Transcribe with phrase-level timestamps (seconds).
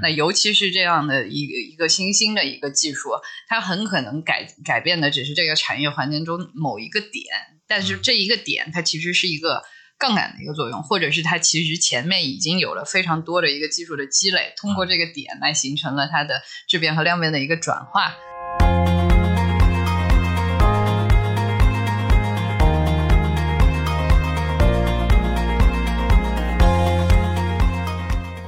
[0.00, 3.10] 那尤其是这样的一个一个新兴的一个技术，
[3.48, 7.24] 它很可能改改变的只是这个产业环境中某一个点，
[7.66, 9.62] 但是这一个点它其实是一个
[9.98, 18.14] 杠杆的一个作用，或者是它其实前面已经有了非常多的一个技术的积累，通过这个点来形成了它的质变和量变的一个转化。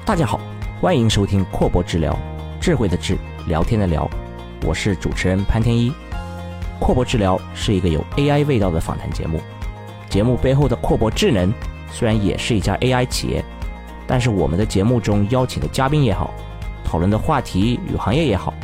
[0.07, 0.41] 大家好，
[0.81, 2.19] 欢迎收听阔博治疗，
[2.59, 3.15] 智慧的智，
[3.47, 4.09] 聊天的聊，
[4.65, 5.93] 我是主持人潘天一。
[6.81, 9.43] 阔博治疗是一个有 AI 味道的访谈节目，
[10.09, 11.53] 节目背后的阔博智能
[11.93, 13.45] 虽然也是一家 AI 企业，
[14.07, 16.33] 但是我们的节目中邀请的嘉宾也好，
[16.83, 18.55] 讨论的话题与行业也好，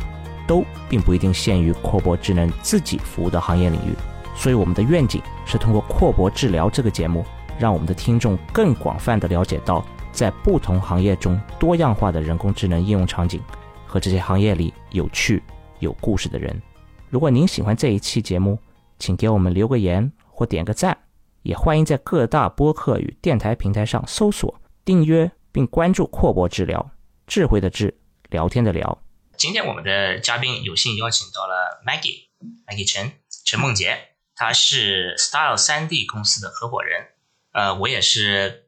[0.47, 3.93] 都并不一定限于阔博智能自己服务的行业领域。
[4.35, 7.23] 所以我们的愿景是通过阔博治疗这个节目，
[7.59, 9.85] 让我们的听众更广泛的了解到。
[10.17, 13.39] 在不同行业中多样化的人工智能应用场景
[13.85, 15.43] 和这些行业里有趣
[15.77, 16.59] 有故事的人。
[17.07, 18.57] 如果您喜欢这一期节目，
[18.97, 20.97] 请给我们留个言或点个赞，
[21.43, 26.89] 也欢迎在各大播客与电台平台上搜索订阅并关注阔博治疗，
[27.27, 27.95] 智慧的智，
[28.31, 28.99] 聊天的聊。
[29.37, 33.11] 今天我们的嘉宾有幸邀请到了 Maggie，Maggie 陈
[33.45, 33.95] 陈梦洁，
[34.35, 37.05] 她是 Style 3D 公司的合伙人。
[37.53, 38.63] 呃，我也是。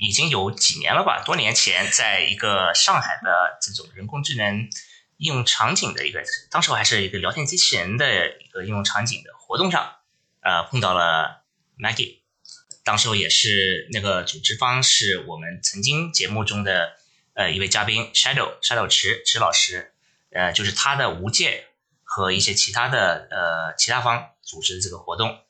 [0.00, 1.22] 已经有几年了吧？
[1.26, 4.66] 多年前，在一个上海的这种人工智能
[5.18, 9.96] 应用场景的一个，当时我还是一个聊天机器人的一个应用场景的活动上，
[10.40, 11.42] 呃，碰到了
[11.78, 12.20] Maggie。
[12.82, 16.96] 当时候也是那个组织方是我们曾经节目中的
[17.34, 19.92] 呃一位嘉宾 Shadow Shadow 池池老师，
[20.32, 21.66] 呃，就是他的无界
[22.02, 25.40] 和一些其他的呃其他方组织的这个活动。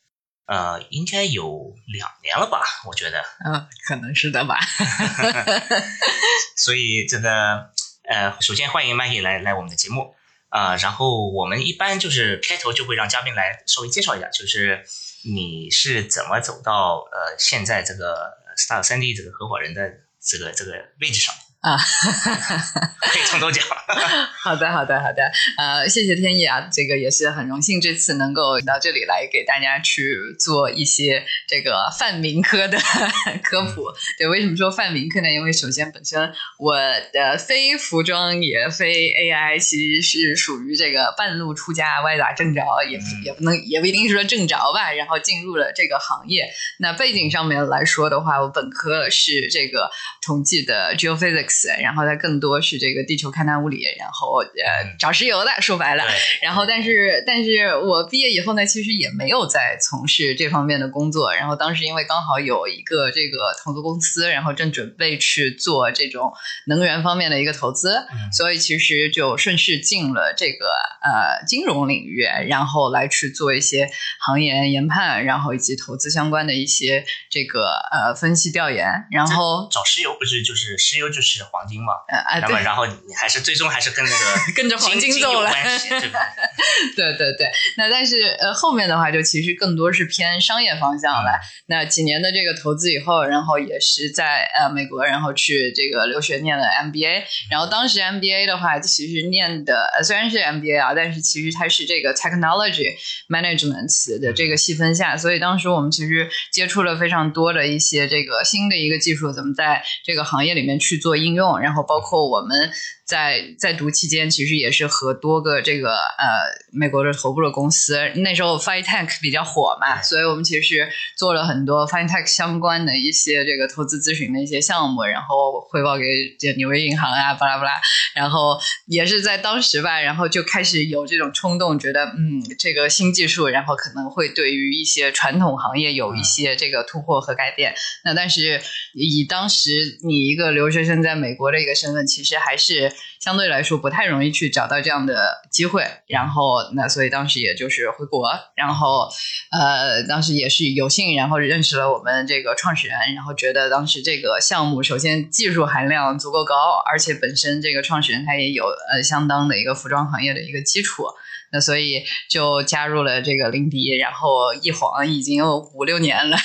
[0.50, 2.60] 呃，应该有两年了吧？
[2.88, 4.58] 我觉得，嗯，可能是的吧。
[6.58, 7.70] 所以这个，
[8.02, 10.12] 呃，首先欢迎 Maggie 来来我们的节目
[10.48, 10.74] 啊。
[10.74, 14.84] 然后我们一般就是开头就会让嘉宾来稍微介绍一下，就是
[15.32, 19.88] 你是怎么走到呃现在这个 Star 三 D 这个合伙人的
[20.20, 21.32] 这个这个位置上。
[21.60, 23.62] 啊，可以从头讲。
[24.42, 25.30] 好的，好的，好的。
[25.58, 32.78] 呃，谢谢天意啊，这个也是很荣幸，这次能够到这里来给大家去做一些这个泛民科的
[33.44, 33.92] 科普。
[34.16, 35.30] 对，为什么说泛民科呢？
[35.30, 36.74] 因为首先本身我
[37.12, 44.90] 的非服装也非 AI，其实是属于这个半路出家，歪打正着，也也不能也不一定是说正着吧。
[44.92, 46.48] 然后进入了这个行业。
[46.78, 49.90] 那背景上面来说的话，我本科是这个
[50.22, 51.49] 统计的 geophysics。
[51.80, 56.04] 然后它更多是这个地球勘探物理，然后呃找石油的，说白了。
[56.40, 61.34] 然后但是但是我毕业以后呢，其实也没有在从事这方面的工作。
[61.34, 66.32] 然后当时因为刚好有一个这个投资公司，然后正准备去做这种
[66.66, 70.66] 能源方面的一个投资，所以其实就顺势进了这个
[71.02, 73.88] 呃金融领域，然后来去做一些
[74.20, 78.86] 行业研判，然后以及投资相关的一些这个呃分析调研。
[79.10, 81.39] 然后找石油不是就是石油就是。
[81.44, 81.94] 黄金嘛，
[82.40, 84.16] 那么然后你还是最终还是跟那个
[84.56, 85.50] 跟着黄金走了，
[86.96, 87.50] 对对对。
[87.76, 91.38] 那但是呃后面的话就其实更多是偏商业方向了。
[91.66, 97.22] 那几年的这个投资以后，然后也是在呃美国，然后去这个留学念了 MBA。
[97.50, 102.94] 然后当时 MBA 的话，其实念的虽然是 MBA 啊，但是其实它是这个 Technology
[103.28, 112.70] Management 的这个细分下，所以当时我们其实接触了非常多的一些这个新的一个技术，怎么在这个行业里面去做应应用，然后包括我们。
[113.10, 126.04] 在在读期间，其实也是和多个这个呃美国的头部的公司，那时候 FinTech 比较火嘛，所以我们其实做了很多 FinTech 相关的一些这个投资咨询的一些项目，然后汇报给
[126.38, 127.80] 这纽约银行啊，巴拉巴拉，
[128.14, 137.74] 然后也是在当时吧，然后就开始有这种冲动，觉得嗯这个新技术，然后可能会对于一些传统行业有一些这个突破和改变。
[138.04, 138.60] 那但是
[138.94, 142.92] 以当时你一个留学生在美国的一个身份，其实还是。
[143.20, 149.08] 相对来说不太容易去找到这样的机会，然后那所以当时也就是回国，然后
[149.50, 156.54] 呃当时也是有幸，然后认识了我们这个创始人，然后觉得当时这个项目首先技术含量足够高，
[156.90, 161.04] 而且本身这个创始人他也有呃相当的一个服装行业的一个基础。
[161.52, 166.36] 那所以就加入了这个林迪，然后一晃已经有五六年了，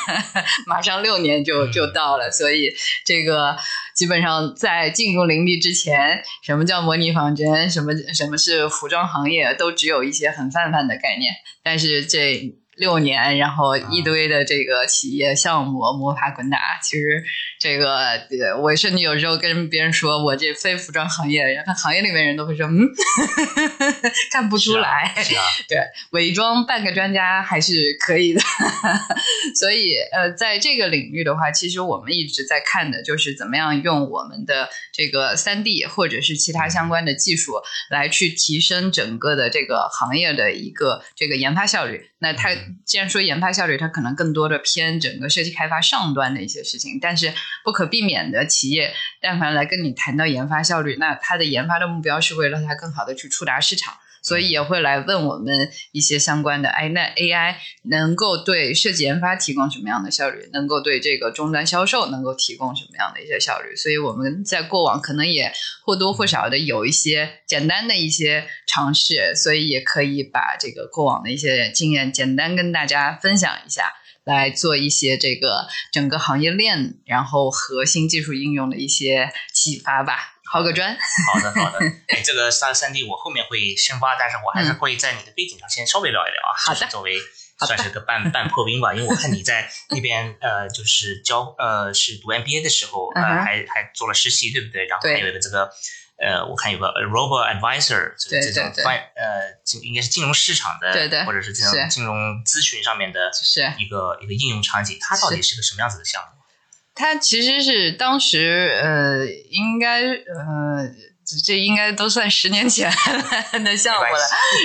[0.66, 2.30] 马上六年就就到了。
[2.30, 2.70] 所以
[3.04, 3.56] 这个
[3.94, 11.32] 基本上在进入林迪之前，什么叫模拟仿真，什么什么是服装行业，都只有一些很泛泛的概念。
[11.62, 17.22] 但是这六年，然后一堆的这个企业项目摸爬滚打，其实
[17.62, 22.88] 这个我甚至有时候跟别人说我这非服装行业，然后行业里面人都会说嗯，
[24.32, 25.14] 看不出来，
[25.68, 25.78] 对，
[26.10, 28.40] 伪装半个专家还是可以的。
[29.54, 37.52] 所以呃，在这个领域的话，其实我们一直在看的就是怎么样用我们的这个三 D 或者是其他相关的技术
[37.90, 42.08] 来去提升整个的这个行业的一个这个研发效率。
[42.18, 42.50] 那它
[42.84, 47.32] 既然说研发效率，它可能更多的偏整个设计开发上端的一些事情，但是
[47.64, 53.94] 不可避免的，企业但凡来跟你谈到研发效率，那它的研发的目标是为了它更好的去触达市场。
[54.24, 55.52] 所以也会来问我们
[55.90, 57.56] 一些相关的，哎，那 AI
[57.86, 60.48] 能够对设计研发提供什么样的效率？
[60.52, 63.74] 能够对这个终端销售能够提供什么样的一些效率？
[63.74, 65.52] 所以我们在过往可能也
[65.84, 73.92] 或多或少的有一些简单的一些尝试，所以也可以把这个过往的一些经验简单跟大家分享一下，
[74.24, 80.28] 来做一些这个整个行业链，然后核心技术应用的一些启发吧。
[80.52, 80.94] 抛个砖，
[81.32, 81.78] 好的好的，
[82.12, 87.16] 哎，这个三三 D 我后面会深挖，但是我还是会在你的背景上先稍微聊一聊啊，好的，作为
[87.66, 94.84] 算是个半半破冰吧，因为我看你在那边呃，就是教呃是读 MBA 的时候呃还还做了实习，对不对？
[94.84, 95.70] 然后还有一个这个
[96.22, 102.14] 呃，我看有个 Robo Advisor，这种关呃金应该是金融市场的，对对，或者是这种金融
[102.44, 106.28] 咨询上面的，是一个一个应用场景，它到底是个什么样子的项目？
[106.94, 110.86] 它其实是当时呃，应该呃，
[111.44, 112.88] 这应该都算十年前
[113.64, 114.20] 的项目了。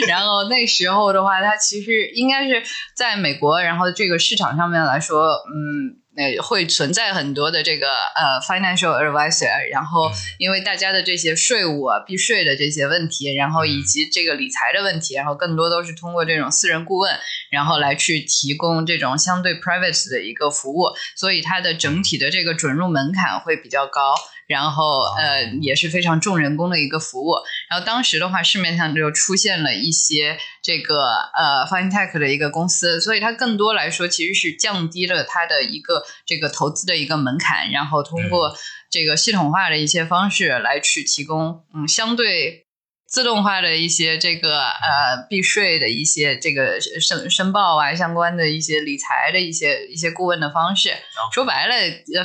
[0.07, 2.61] 然后那时候的话，它其实应该是
[2.95, 6.03] 在美国，然后这个市场上面来说，嗯。
[6.17, 17.15] 呃，会存在很多的这个呃 financial advisor，然后因为大家的这些税务啊、避税的这些问题，然后以及这个理财的问题，然后更多都是通过这种私人顾问，
[17.51, 24.15] 然后来去提供这种相对 private 的一个服务，所以它的整体的这个准入门槛会比较高。
[24.47, 27.35] 然后，呃，也是非常重人工的一个服务。
[27.69, 31.03] 然后当时的话，市面上就出现了一些这个
[31.37, 38.55] 呃 fintech 的一个公司，所以它更多来说其实是降低了它的一个这个投资的一个门槛，然后通过
[38.89, 42.66] 这个系统化的一些方式来去提供，嗯，相对。
[43.07, 50.91] 自动化的一些这个呃避税的一些这个申申报啊，相关的一些理财的一些一些顾问的方式，
[51.33, 51.73] 说白了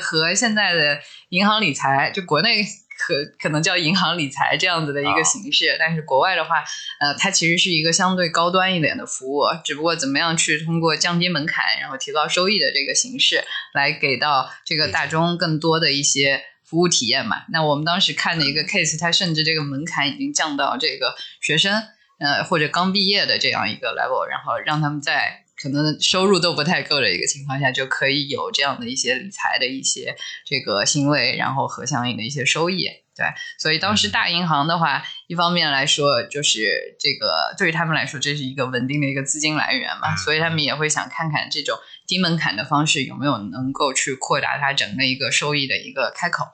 [0.01, 0.99] 和现在的
[1.29, 2.65] 银行理财，就国内
[2.99, 6.65] 可可能叫银行理财这样子的一个形式，但是国外的话，
[7.01, 16.43] 呃，它其实是一个相对高端一点的服务，只不过怎么样去通过降低门槛，然后提高收益的这个形式，来给到这个大众更多的一些。
[16.73, 21.83] 服务体验嘛，那我们当时看的一个 case，它甚至这个门槛已经降到这个学生，
[22.19, 30.17] 呃或者刚毕业的这样一个 level，然后让他们在可能收入都不太够的一个情况下，就可以有这样的一些理财的一些
[30.47, 32.89] 这个行为，然后和相应的一些收益。
[33.15, 33.27] 对，
[33.59, 41.77] 所以当时大银行的话，一方面来说就是这个对于他们来说，这是一个稳定的一个资金来源嘛，所以他们也会想看看这种
[42.07, 46.47] 低门槛的方式有没有能够去扩大它整个一个收益的一个开口。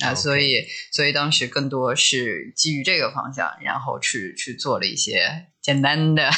[0.00, 6.30] 啊，所以，所以当时更多是基于这个方向，然后去去做了一些简单的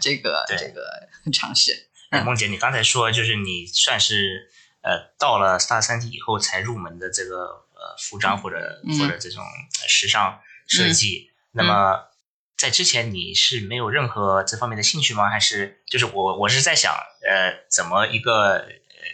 [0.00, 1.88] 这个这个尝试。
[2.24, 4.50] 梦姐，你刚才说就是你算是
[4.82, 7.36] 呃到了 Star 三体以后才入门的这个
[7.72, 9.42] 呃服装或者或者这种
[9.88, 12.10] 时尚设计，那么
[12.58, 15.30] 在之前你是没有任何这方面的兴趣吗？
[15.30, 18.68] 还是就是我我是在想呃怎么一个。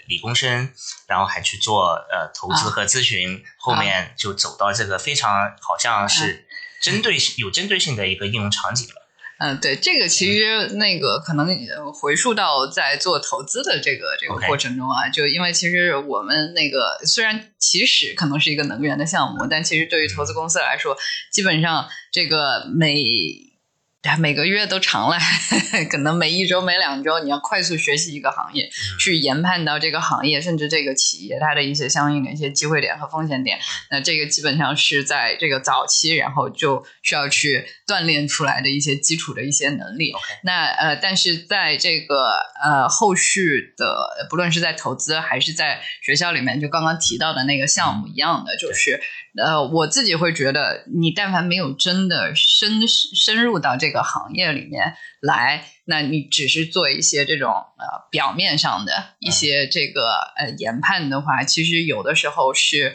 [0.07, 0.71] 理工生，
[1.07, 6.47] 然后还去做呃投资和咨询，后面就走到这个非常好像是
[6.83, 9.09] 针对性有针对性的一个应用场景了。
[9.39, 11.47] 嗯，对，这个其实那个可能
[11.93, 20.97] 回溯到在做投资的这个这个过程中啊，就因为其实我们那个虽然起始可能是一个能源的项目，但其实对于投资公司来说，
[21.31, 23.05] 基本上这个每。
[24.19, 25.17] 每个月都长了，
[25.91, 28.71] 可能每一周、每两周，你要快速学习一个行业，
[29.01, 33.59] 去研判到这个行业甚至这个企业它的一些相应的一些机会点和风险点。
[33.91, 40.13] 那这个基本上是在这个早期，然后就需要去锻炼出来的一些基础的一些能力。
[40.45, 42.31] 那呃，但是在这个
[42.63, 49.01] 呃后续的，不论是在投资还是在学校里面，就刚刚提到的那个项目一样的，就是
[49.37, 53.96] 呃，我自己会觉得，你但凡没有真的深深入到这个。
[53.97, 62.95] 个行业里面来，那你只是做一些这种呃表面上的一些这个呃研判的话，其实有的时候是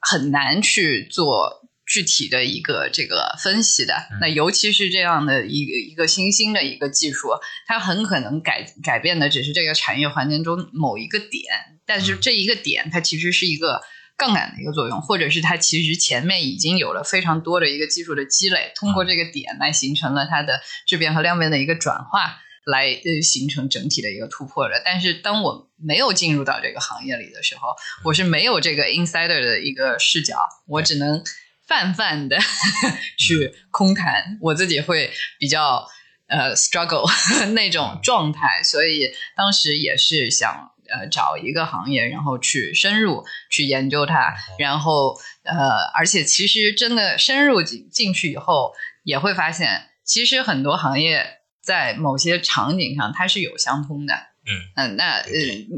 [0.00, 3.94] 很难去做具体的一个这个分析的。
[4.20, 7.28] 那尤其是这样的一个一个新兴的一个技术，
[7.68, 11.44] 它很可能改改变的只是这个产业环境中某一个点，
[11.86, 13.80] 但是这一个点它其实是一个。
[14.20, 22.36] 杠杆的一个作用，或者是它其实前面已经有了非常多的一个技术的积累，通过这个点来形成了它的质变和量变的一个转化，
[22.66, 24.82] 来呃形成整体的一个突破的。
[24.84, 27.74] 但是当我没有进入到这个行业里的时候，
[28.04, 30.36] 我是没有这个 insider 的一个视角，
[30.66, 31.24] 我只能
[31.66, 32.36] 泛泛的
[33.18, 35.88] 去空谈，我自己会比较
[36.26, 37.08] 呃 struggle
[37.54, 40.72] 那种状态，所以当时也是想。
[40.90, 45.56] 呃，找一个行业，然后去深入去研究它，然后呃，
[45.94, 48.72] 而且其实真的深入进进去以后，
[49.04, 54.14] 也会发现，其实很多行业在某些场景上它是有相通的。
[54.46, 55.30] 嗯嗯，那呃，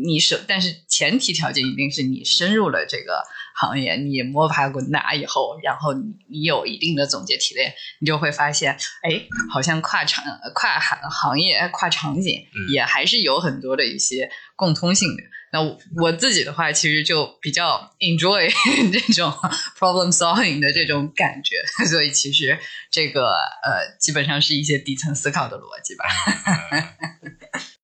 [0.04, 15.22] 你是，但是前提条件一定是你深入了这个行业，你摸爬滚打以后，然后你你有一定的总结提炼，你就会发现，哎，好像跨场跨行行业跨场景也还是有很多的一些共通性的。
[15.54, 15.60] 那
[16.00, 18.50] 我自己的话，其实就比较 enjoy
[18.90, 19.30] 这种
[19.78, 22.58] problem solving 的这种感觉， 所以其实
[22.90, 26.04] 这个呃，基本上是一些底层思考的逻辑吧。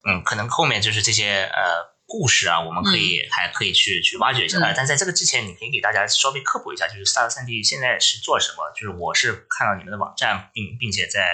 [0.09, 4.59] 嗯，可能后面就是这些呃故事啊，我们可以还可以去去挖掘一下。
[4.75, 8.73] 但在这个之前，你可以给大家稍微科普一下，就是 Star 三 D 现在是做什么？
[8.75, 11.29] 就是我是看到你们的网站，并并且在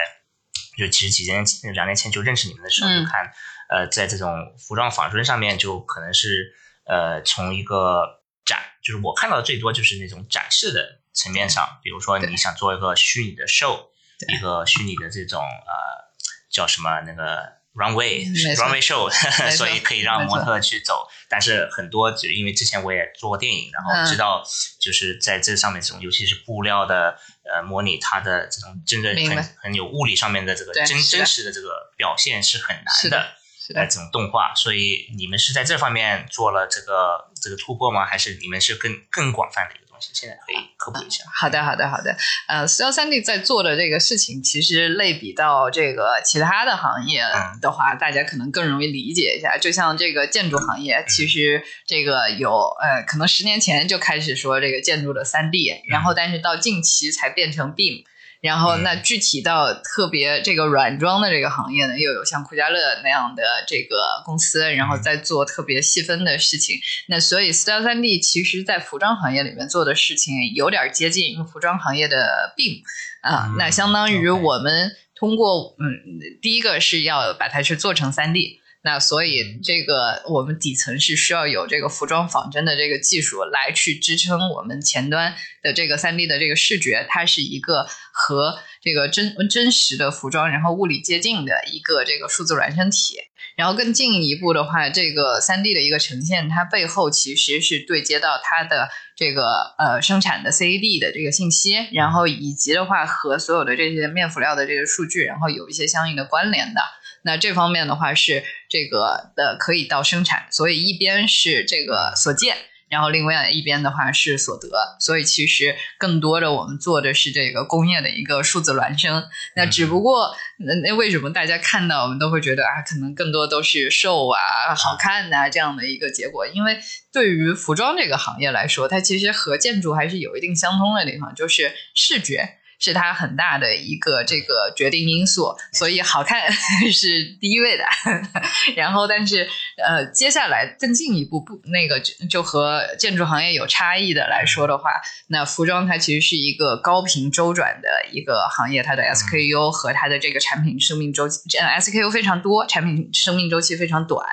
[0.77, 3.31] 就其实几年两年前就认识你们的时候，就看
[3.69, 6.53] 呃在这种服装仿真上面，就可能是
[6.85, 13.87] 呃从一个展，就是我看到的最多就是那种展示的层面上，比如说你想做一个虚拟的 show，
[14.27, 16.11] 一个虚拟的这种呃
[16.51, 17.54] 叫什么那个。
[17.75, 19.09] Runway runway show，
[19.55, 24.43] 所以可以让模特去走，但是很多就因为之前我也做过电影，然后知道
[24.79, 33.27] 就是在这上面这种，尤其是布料的呃模拟，它的这种真正很很有物理上面的这个真真实的这个表现是很难的，
[33.75, 38.05] 呃这种动画，所以你们是在这方面做了这个这个突破吗？
[38.05, 39.75] 还是你们是更更广泛的？
[39.99, 41.23] 现在可以科普一下。
[41.33, 42.15] 好的，好的，好的。
[42.47, 47.21] 呃，四幺三 D 在做的这个事情，其实类比到这个其他的行业
[47.61, 49.57] 的话，大家可能更容易理解一下。
[49.57, 58.03] 就像这个建筑行业，其实这个有呃，可能十年前就开始说这个建筑的三 D，然后但是到近期才变成 BIM。
[58.41, 66.77] 然后，那具体到特别这个软装的这个行业呢，又有像酷家乐那样的这个公司，然后在做特别细分的事情。
[67.07, 72.81] 那所以，Style 三 D 其实在服装行业里面做的事情有点接近服装行业的病
[73.21, 73.55] 啊。
[73.57, 78.61] 那相当于我们通过嗯，第一个是要把它去做成三 D。
[78.85, 93.15] 那所以，这个我们底层是需要有这个服装仿真的这个技术来去支撑我们前端的这个三 D 的这个视觉，它是一个和这个真真实的服装然后物理接近的一个这个数字孪生体。
[93.57, 106.81] 然后更进一步的话，这个三 D 的一个呈现，它背后其实是对接到它的这个呃生产的 CAD 的这个信息，然后以及的话和所有的这些面辅料的这个数据，然后有一些相应的关联的。
[107.25, 112.55] 那这方面的话是这个的可以到生产，所以一边是这个所见，
[112.87, 119.23] 然后另外一边的话是所得，所以其实更多的我们做的是这个工业的一个数字孪生。
[119.55, 124.37] 那只不过那那为什么大家看到我们都会觉得啊，可能更多都是瘦啊、
[124.75, 126.45] 好看呐这样的一个结果？
[126.45, 126.77] 因为
[127.11, 132.59] 对于服装这个行业来说，它其实和建筑还是有一定相通的地方，就是视觉。
[132.79, 136.51] 是它很大的一个这个决定因素，所以好看
[136.91, 137.83] 是第一位的。
[138.75, 139.47] 然后，但是
[139.83, 144.91] 呃，接下来更进一步不那个就就和建筑行业有差异的来说的话，
[145.27, 154.25] 那服装它其实是一个高频周转的一个行业，它的 SKU 和它的这个产品生命周期，SKU 非常多，产品生命周期非常短。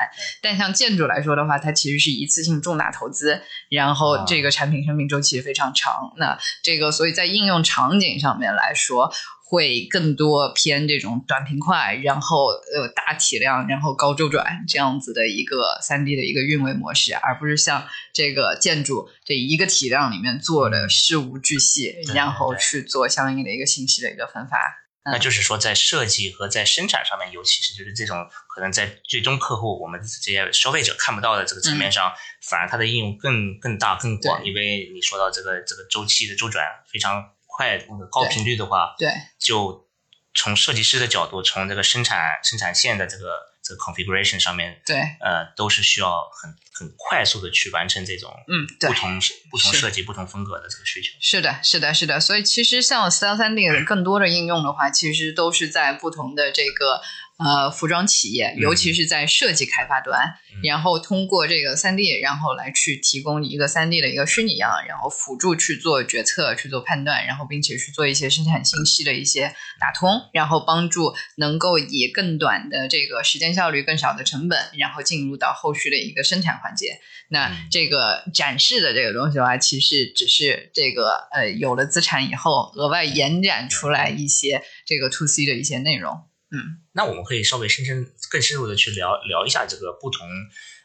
[0.43, 6.13] 但像建筑来说的话，它其实是一次性重大投资，然后这个产品生命周期非常长。
[6.17, 8.33] 那这个所以在应用场景上。
[8.43, 9.13] 方面来说，
[9.45, 24.59] 会更多偏这种短平快，然后呃大体量，然后高周转这样子的一个三 D 的一个运维模式，而不是像这个建筑这一个体量里面做的事无巨细，然后去做相应的一个信息的一个分发。
[25.05, 32.13] 那就是说，在设计和在生产上面，尤其是就是这种可能在最终客户我们这些消费者看不到的这个层面上，
[32.49, 37.31] 反而它的应用更更大更广，因为你说到这个这个周期的周转非常。
[37.63, 39.87] 快那个高频率的话，对，就
[40.35, 43.25] 从设计师的角度，从这个生产生产线的这个
[43.63, 51.11] 这个 configuration 上面，对，呃，都是需要很很快速的去完成这种嗯不同不同设计不同风格的这个需求。
[51.21, 52.19] 是的，是的，是的。
[52.19, 57.01] 所以其实像四幺三 D 更多的应用的话，其实都是在不同的这个。
[57.45, 76.99] 呃服装企业，尤其是在设计开发端，然后通过这个三 D，然后来去提供一个三 D 的一个虚拟样，然后辅助去做决策、去做判断，然后并且去做一些生产信息的一些打通，然后帮助能够以更短的这个时间效率、更少的成本，然后进入到后续的一个生产环节。
[77.29, 86.25] 那这个展示的这个东西的话，其实只是这个呃有了资产以后，额外延展出来一些这个 to C 的一些内容。
[86.53, 90.29] 嗯，那我们可以稍微深深更深入的去聊聊一下这个不同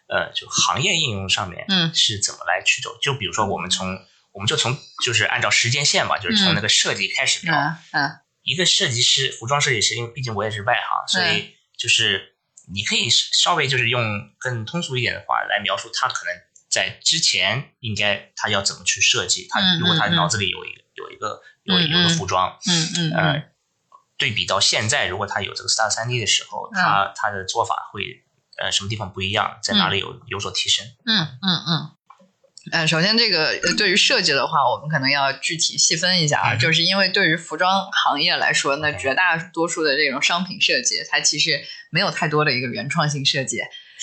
[0.07, 2.97] 呃就行业应用上面，嗯，是怎么来去走？
[3.01, 3.99] 就比如说我们从
[4.31, 7.53] 我们就从就是按照时间线吧，就是从那个设计开始聊。
[7.91, 12.33] 嗯，一个设计师，服装设计师，因为毕竟我也是外行，所以就是。
[12.69, 16.33] 你可以稍微就是用更通俗一点的话来描述他可能
[16.69, 23.43] 在之前应该他要怎么去设计他如果他脑子里有一个有一个有有个服装，嗯嗯呃，
[24.17, 28.23] 对比到现在如果他有这个 Star 三 D 的时候，他他的做法会
[28.57, 30.85] 呃什么地方不一样，在哪里有有所提升？
[31.05, 31.91] 嗯嗯嗯。
[32.69, 43.61] 嗯，首先这个对于设计的话，我们可能要具体细分一下啊，就是因为对于服装行业来说，那绝大多数的这种商品设计，它其实没有太多的一个原创性设计，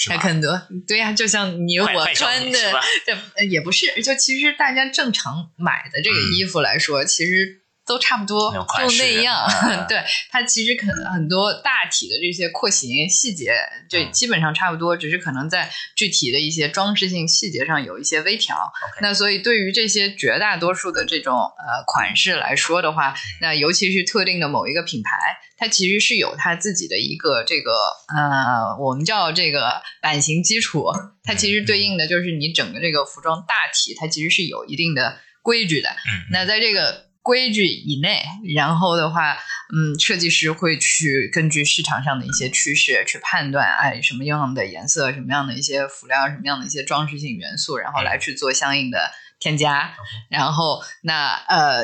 [0.09, 2.59] 它很多对呀，就像你我穿的，
[3.05, 7.64] 这也不是，就其实大家正常买的这个衣服来说，其实。
[7.87, 9.47] 都差不多，就那样。
[9.89, 13.55] 对它其实可能很多大体的这些廓形细节，
[13.91, 18.57] 就基本上差不多，只是可能在具体的一些装饰性细节上有一些微调。
[19.01, 27.73] 那所以对于这些绝大多数的这种呃款式来说的话，那尤其是特定的某一个品牌，它其实是有它自己的一个这个
[28.15, 30.87] 呃，我们叫这个版型基础。
[31.23, 35.89] 它其实对应的就是你整个这个服装大体，它其实是有一定的规矩的。
[36.31, 38.23] 那在这个规矩以内，
[38.55, 49.95] 然后的话，嗯，设计师会去根据市场上的一些趋势去判断，哎，什么样的颜色，什么样的一些辅料，什么样的一些装饰性元素，然后来去做相应的添加。
[50.29, 51.79] 然后，那呃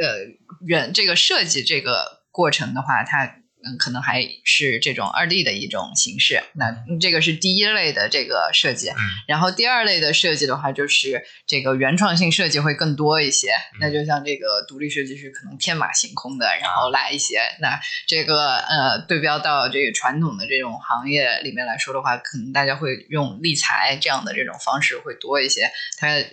[0.00, 0.30] 呃，
[0.64, 3.43] 原这个设计这个过程的话，它。
[3.66, 6.42] 嗯，可能还是这种二 D 的一种形式。
[6.54, 8.90] 那这个是第一类的这个设计，
[9.26, 13.48] 然后第二类的设计的话，就是这个原创性设计会更多一些。
[13.80, 17.40] 那就像这个独立设计师可能天马行空的，然后来一些。
[17.60, 25.70] 那这个呃，对标到这个传统的这种行业里面来说的话，可能大家会用立裁这样的这种方式会多一些。
[25.98, 26.24] 它呃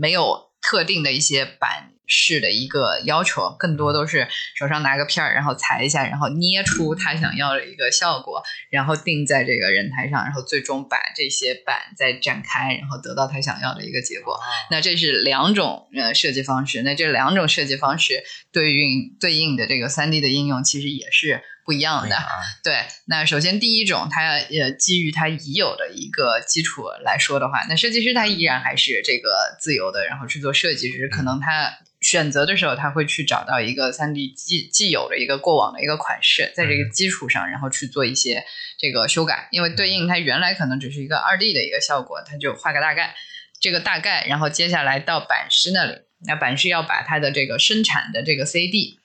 [0.00, 1.93] 没有特定的一些版。
[2.06, 14.38] 式的一个要求，更多都是手上拿个片儿，然后裁一下，然后捏出他想要的一个效果，然后定在这个人台上，然后最终把这些板再展开，然后得到他想要的一个结果。
[14.70, 21.42] 那这是两种呃设计方式，那这两种设计方式对应对应的这个三 D 的应用，其实也是。
[21.64, 22.16] 不一样的，
[22.62, 22.74] 对。
[23.06, 38.44] 那首先第一种，它呃基于它已有的一个基础来说的话，那设计师他依然还是这个自由的，然后去做设计，只是可能他选择的时候，他会去找到一个三 D 既既有的一个过往的一个款式，在这个基础上，然后去做一些
[38.78, 43.14] 这个修改，因为对应它原来可能只是一个二 D 的一个效果，他就画个大概，
[43.58, 45.94] 这个大概，然后接下来到版师那里，
[46.26, 48.98] 那版师要把它的这个生产的这个 CD。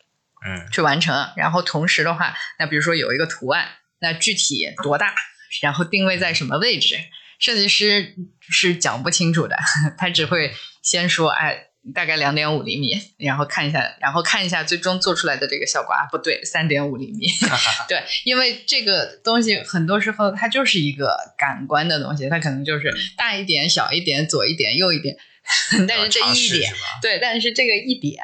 [0.46, 3.68] 嗯，去完成，然后同时的话，那比如说有一个图案，
[4.00, 5.14] 那具体多大，
[5.62, 6.98] 然后定位在什么位置，
[7.40, 8.16] 设计师
[8.50, 9.58] 是讲不清楚的，
[9.98, 17.28] 他只会先说，哎，大概两点五厘米，然后看一下，然后看一下最终做出来的这个效果啊，不对，三点五厘米，
[17.90, 25.18] 对，因为这个东西很多时候它就是一个感官的东西，它可能就是大一点、小一点、左一点、右一点，
[25.86, 28.18] 但是这一点，对，但是这个一点，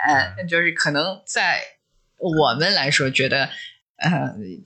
[0.50, 1.62] 就是可能在。
[2.18, 3.50] 我们来说，觉得
[3.98, 4.12] 呃，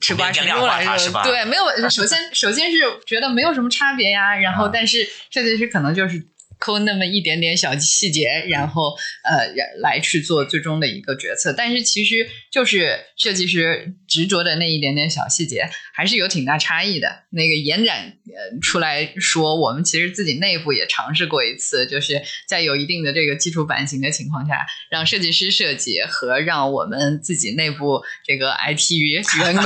[0.00, 1.64] 吃瓜群众来说，对，没有。
[1.88, 4.36] 首先，首先是觉得没有什么差别呀。
[4.36, 6.26] 然后，但是设计师可能就是。
[6.60, 8.94] 抠那么一点点小细节，然后
[9.24, 9.48] 呃
[9.80, 17.24] 来去做最终的一个决策，但是其实就是设计师执着的那一点点小细节，还是有挺大差异的。
[17.30, 29.64] 那个延展呃出来说，我们其实自己内部也尝试过一次，就是在有一定的这个基础版型的情况下，让设计师设计和让我们自己内部这个 IT 员工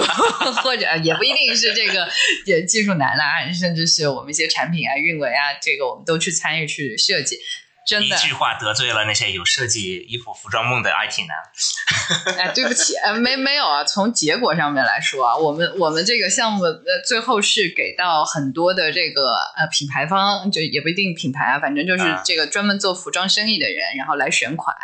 [0.62, 2.08] 或者也不一定是这个
[2.46, 6.83] 也技术男啦，甚至是我们一些产品啊、运维啊，这个我们都去参与去。
[6.96, 7.38] 设计，
[7.86, 12.38] 真的一句话得罪了那些有设计衣服服装梦的 IT 男。
[12.38, 13.84] 哎，对不起，呃，没没有啊。
[13.84, 24.74] 从结果上面来说啊，我们我们这个项目呃最后是给到很多的这个呃品牌方，就也不一定品牌啊，反正就是这个专门做服装生意的人，然后来选款。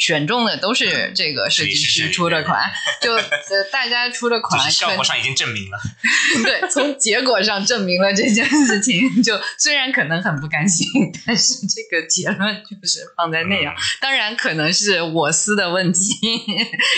[0.00, 3.22] 选中的都是这个设计师出的款，就呃
[3.70, 5.78] 大家出的款，效果上已经证明了。
[6.42, 9.22] 对，从结果上证明了这件事情。
[9.22, 10.86] 就虽然可能很不甘心，
[11.26, 13.74] 但是这个结论就是放在那样。
[14.00, 16.00] 当然可能是我司的问题，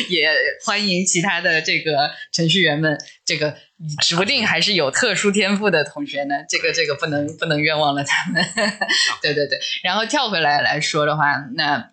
[0.08, 0.30] 也
[0.64, 3.56] 欢迎其他的这个程序员们，这个
[4.00, 6.36] 指不定还是有特殊天赋的同学呢。
[6.48, 8.44] 这个这个不能不能冤枉了他们。
[9.20, 11.24] 对对对，然后跳回来来说的话，
[11.56, 11.91] 那。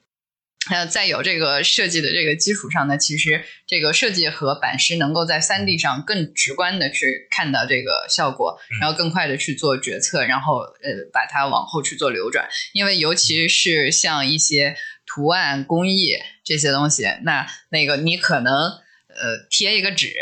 [0.69, 12.47] 呃，在有这个设计的这个基础上呢，其实这个设计和版师能够在三 D 上更直观的去看到这个效果，然后更快的去做决策，然后呃把它往后去做流转。
[12.73, 18.79] 因为尤其是像一些图案工艺这些东西，那那个你可能。
[19.21, 20.13] 呃，贴一个纸，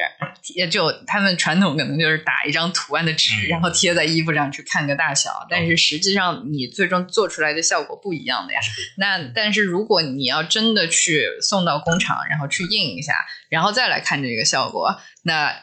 [0.42, 5.46] 贴就他们传统可能就是打一张图案的纸，然后贴在衣服上去看个大小。
[5.50, 8.60] 但是实际上你最终做出来的效果不一样的呀。
[8.98, 13.14] 那但是如果你要真的去送到工厂，然后去印一下，
[13.50, 15.62] 然后再来看这个效果，那呃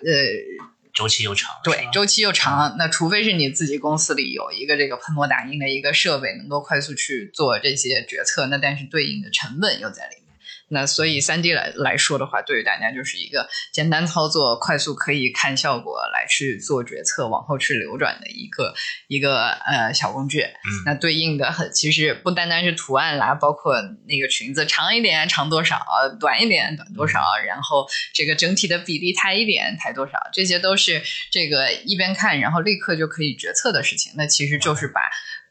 [0.95, 1.51] 周期又长。
[1.65, 2.77] 对，周期又长。
[2.79, 10.24] 那除非是你自己公司里有一个这个喷墨打印的一个设备，能够快速去做这些决策，那但是对应的成本又在里面。
[10.69, 18.75] 那所以三 D 来来说的话，对于大家就是一个简单操作、快速可以看效果来去做决策、往后去流转的一个
[19.07, 20.45] 一个呃小工具。
[20.87, 25.85] 那对应的很其实不单单是图案啦，包括那个裙子长一点长多少，
[26.19, 34.13] 短一点短多少，然后这个整体的比例抬一点抬多少，这些都是这个一边看然后立刻就可以决策的事情。
[34.17, 35.03] 那其实就是把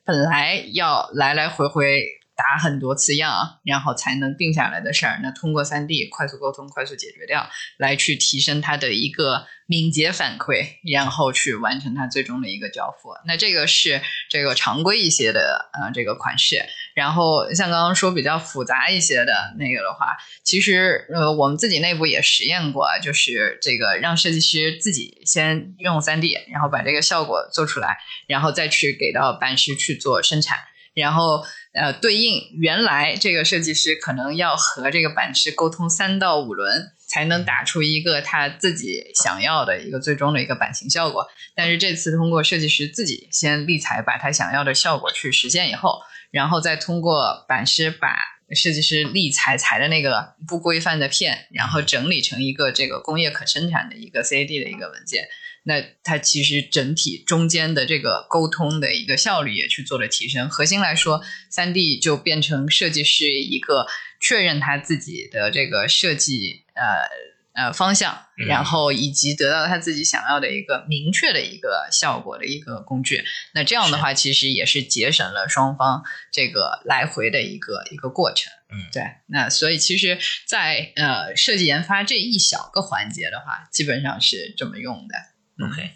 [0.04, 2.04] 本来要来来回回。
[2.36, 13.10] 打很多次样，然后才能定下来的事儿，那通过三 D 快速沟通、快速解决掉，来去提升它的一个敏捷反馈，然后去完成它最终的一个交付。
[13.28, 16.64] 那这个是这个常规一些的呃这个款式。
[16.96, 30.58] 然后像刚刚说比较复杂一些的那个的话，其实呃我们自己内部也实验过，就是这个让设计师自己先用三 D，然后把这个效果做出来，然后再去给到版师去做生产。
[30.94, 41.28] 然后，呃，对应原来这个设计师可能要和这个版师沟通三到五轮，才能打出一个他自己想要的一个最终的一个版型效果。
[41.56, 48.16] 但是这次通过设计师自己先立裁，把他想要的效果去实现以后，然后再通过版师把
[48.52, 55.28] 设计师立裁裁的那个不规范的片，然后整理成一个这个工业可生产的一个 CAD 的一个文件。
[55.64, 60.50] 那它其实整体中间的这个沟通的一个效率也去做了提升。
[60.50, 63.88] 核心来说，三 D 就变成设计师一个
[64.20, 73.24] 确认他自己的这个设计呃呃方向，然后以及得到他自己想要的一个明确的一个效果的一个工具。
[73.54, 78.52] 那这样的话，其实也是节省了双方这个来回的一个一个过程。
[78.70, 79.04] 嗯，对。
[79.28, 85.33] 那所以其实，在呃设计研发这一小个环节的话，基本上是这么用的。
[85.62, 85.92] OK，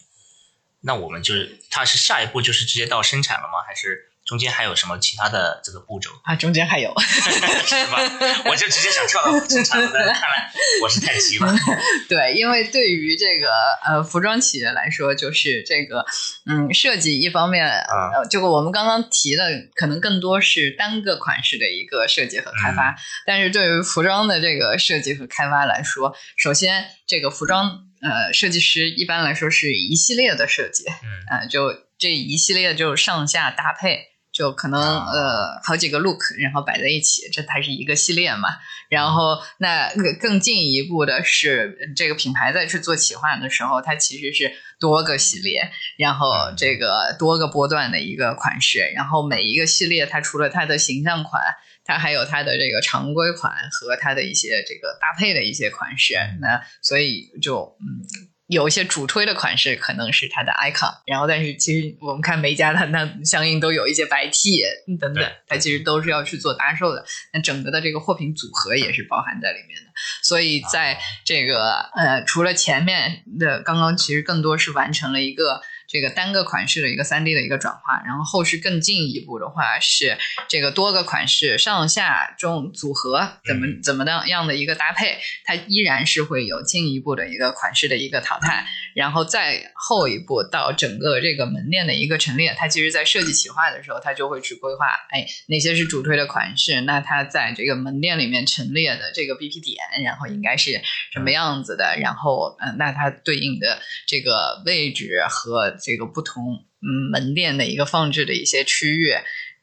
[0.82, 3.64] 那我们就是，它是下一步就是直接到生产了吗？
[3.66, 6.36] 还是中间还有什么其他的这个步骤啊？
[6.36, 7.98] 中间还有， 是吧？
[8.46, 10.52] 我就直接想跳到生产了，看来
[10.84, 11.52] 我是太急了。
[12.08, 13.50] 对，因为对于这个
[13.86, 16.06] 呃服装企业来说，就是这个
[16.46, 19.44] 嗯设计一方面，呃，就我们刚刚提的，
[19.74, 27.87] 可能更多是单个款式的一个设计和开发，但是对于服装的这个设计和开发来说，首先这个服装。
[28.02, 30.86] 呃，设计师一般来说是一系列的设计，
[31.32, 34.00] 嗯，就这一系列就上下搭配，
[34.32, 38.50] 就可能呃好几个 look，然后摆在一起，这才是一个系列嘛。
[38.90, 39.90] 然后那
[40.22, 51.42] 更进一步的是，这个品牌在去做企划的时候，它其实是多个系列，然后这个多个波段的一个款式，然后每一个系列它除了它的形象款。
[51.88, 64.62] 它还有它的这个常规款和它的一些这个搭配的一些款式，那所以就嗯有一些主推的款式可能是它的 icon，然后但是其实我们看每家它那相应都有一些白 T
[65.00, 69.90] 等等，它其实都是要去做搭售的，那整个的这个货品组合也是包含在里面的，
[70.24, 75.62] 所以在这个呃除了前面的刚刚其实更多是完成了一个。
[75.88, 80.18] 这个单个款式的一个三 D 的一个转化，然后后续更进一步的话是
[80.50, 100.82] 这个多个款式上下中组合怎么怎么样样的一个搭配，它依然是会有进一步的一个款式的一个淘汰，然后再后一步到整个这个门店的一个陈列，它其实在设计企划的时候，它就会去规划，哎，哪些是主推的款式，那它在这个门店里面陈列的这个 BP 点，然后应该是
[101.14, 109.12] 什么样子的，然后嗯，那它对应的这个位置和这个不同嗯门店的一个放置的一些区域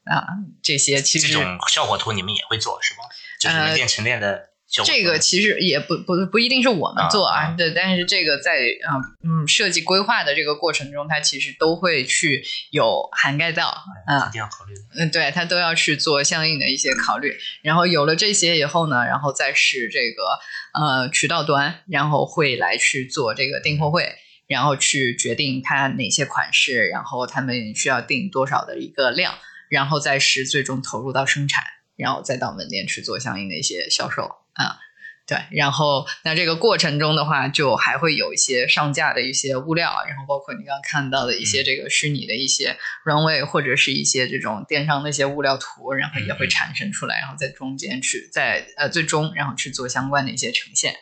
[0.05, 0.27] 啊，
[0.62, 3.00] 这些其实这种效果图你们也会做是吗？
[3.40, 4.50] 就是门店陈列的。
[4.85, 13.68] 这个其实也不不不一定是我们做啊，对，但是这个在啊嗯设计规划的这个过程中，它其实都会去有涵盖到
[14.07, 14.74] 啊，一定要考虑。
[14.96, 17.38] 嗯，对，它都要去做相应的一些考虑。
[17.62, 20.40] 然后有了这些以后呢，然后再是这个
[20.72, 24.12] 呃渠道端，然后会来去做这个订货会，
[24.46, 29.35] 然后去决定它哪些款式，然后他们需要定多少的一个量，
[29.68, 31.64] 然后再是最终投入到生产，
[31.96, 34.30] 然后再到门店去做相应的一些销售。
[34.52, 34.78] 啊，
[35.26, 50.94] 对，然后那这个过程中的话，就还会有一些上架的一些物料，然后包括你刚刚看到的一些这个虚拟的一些 runway 或者是一些这种电商的一些物料图，然后也会产生出来，然后在中间去在呃最终然后去做相关的一些呈现。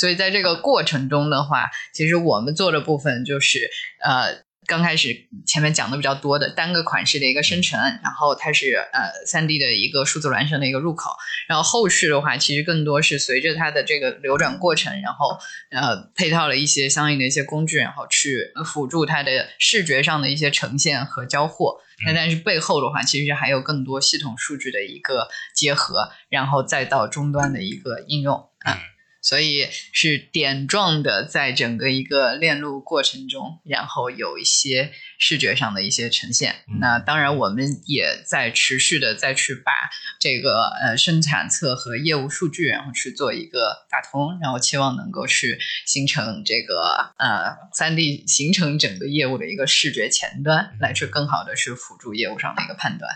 [0.00, 3.70] 所以在这个过程中的话，其实我们做的部分就是
[4.02, 4.42] 呃。
[4.66, 11.10] 刚开始前面讲的比较多的单个款式的一个生成，然后它是呃三 D 的一个数字孪生的一个入口，
[11.48, 15.36] 然后后续的话其实更多是随着它的这个流转过程，然后
[15.70, 21.80] 呃配套了一些相应的一些工具，然后去辅助它的视觉上的一些呈现和交货。
[22.06, 28.78] 那但是背后的话，其实还有更多系统数据的一个结合，然后再到终端的一个应用啊。
[29.22, 36.64] 所以是点状的，在整个一个链路过程中，然后有一些视觉上的一些呈现。
[36.80, 39.72] 那当然，我们也在持续的再去把
[40.18, 53.10] 这个呃生产侧和业务数据，然后去做一个打通，然后期望能够去形成这个呃三 D 形成整个业务的一个视觉前端，来去更好的去辅助业务上的一个判断。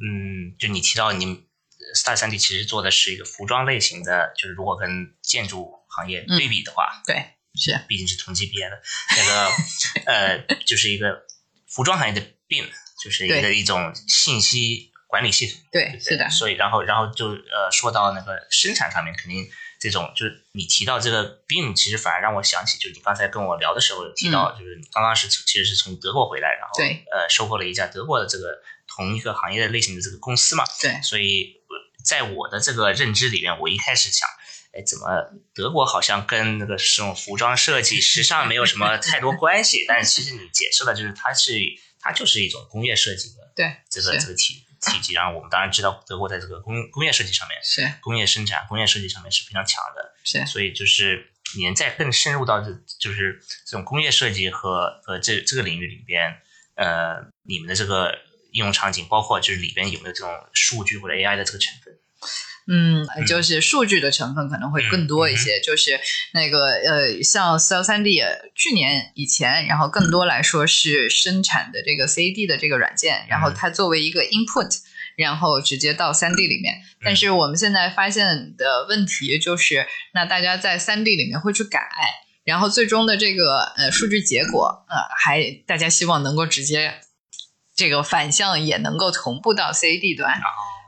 [0.00, 1.47] 嗯，就你提到你。
[1.94, 8.80] Star 三 D 其实做的是一个服装类型的，就是如果跟建筑行业对比的话，对，是，毕竟是同级别的，
[9.16, 9.50] 那个
[10.06, 11.22] 呃，就是一个
[11.66, 12.66] 服装行业的 BIM，
[13.02, 16.28] 就是一个一种信息管理系统，对，是的。
[16.30, 19.48] 所以，然后，然后就呃，说到那个生产上面，肯定
[19.80, 31.56] 这种就是你提到这个 BIM，其实反而让我想起，就是你刚才跟我聊的时候有提到，就是你刚刚是其实是从德国回来，然后对，呃，收购了一家德国的这个同一个行业的类型的这个公司嘛，对，所以。
[32.04, 34.28] 在我的这个认知里面，我一开始想，
[34.72, 35.06] 哎，怎么
[35.54, 39.84] 德国好像跟那个这种服装设计、时尚没有什么太多关系？
[39.86, 41.52] 但是其实你解释了，就是它是
[42.00, 45.12] 它就是一种工业设计的对这个这个体体积。
[45.12, 50.14] 然后我们当然知道，德国在这个工工业设计上面是工业生产、工业设计上面是非常强的。
[50.24, 56.40] 是，所以就是你再更深入到这就是这种工业设计和和这这个领域里边，
[56.76, 58.27] 呃，你们的这个。
[58.52, 61.94] 应用场景包括就是里边有没有这种数据或者 AI 的这个成分？
[62.70, 65.58] 嗯，就是数据的成分可能会更多一些。
[65.60, 65.98] 就是
[66.34, 68.20] 那个呃，像 Cell 三 D
[68.54, 74.80] 去年以前，然后更多来说是生产的这个 CAD 的这个软件，然后它作为一个 input，
[75.16, 76.74] 然后直接到三 D 里面。
[77.02, 81.88] 但是我们现在发现的问题就是，那大家在三 D 里面会去改，
[82.44, 87.00] 然后最终的这个呃数据结果呃，还大家希望能够直接。
[87.78, 90.40] 这个反向也能够同步到 CAD 端，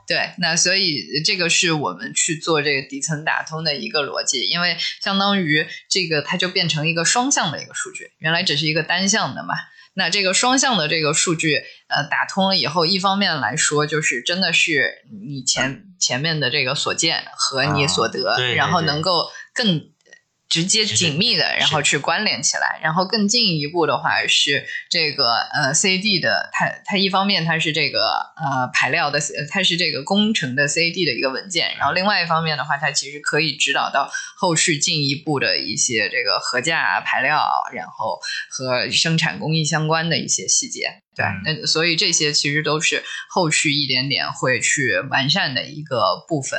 [0.09, 9.55] 对，那所以这个是我们去做这个底层打通的一个逻辑，因为相当于这个它就变成一个双向的一个数据，原来只是一个单向的嘛，
[9.94, 19.88] 那这个双向的这个数据，呃，打通了以后，一方面来说就是真的是你前前面的这个所见和你所得，然后能够更。
[20.50, 28.00] 直接紧密的，然后去关联起来，然后更进一步的话是这个呃 CAD 的，它它一方面它是这个
[28.36, 38.18] 呃排料的，它是这个工程的 CAD 的一个文件，然后另外一方面的话，它其实可以指导到后续进一步的一些这个合价排料，然后
[38.50, 41.00] 和生产工艺相关的一些细节。
[41.14, 46.58] 对，那所以这些其实都是后续一点点会去完善的一个部分。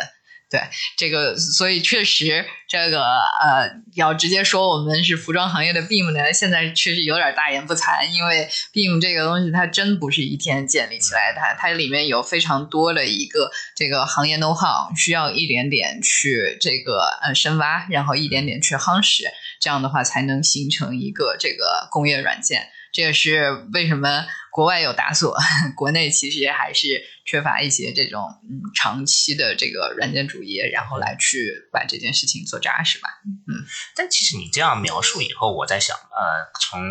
[0.51, 0.59] 对
[0.97, 19.23] 这个，所以确实这个呃，要直接说我们是服装行业的 BIM 呢，现在确实有点大言不惭，因为 BIM 这个东西它真不是一天建立起来的，它里面有非常多的一个这个行业 know how，需要一点点去这个呃深挖，然后一点点去夯实，
[19.61, 22.67] 这样的话才能形成一个这个工业软件。
[22.91, 25.37] 这也是为什么国外有打锁，
[25.77, 33.07] 国内其实还是缺乏一些这种嗯长期的这个软件主义，然后来去把这件事情做扎实吧。
[33.25, 33.63] 嗯，
[33.95, 36.81] 但其实你这样描述以后，我在想，呃，从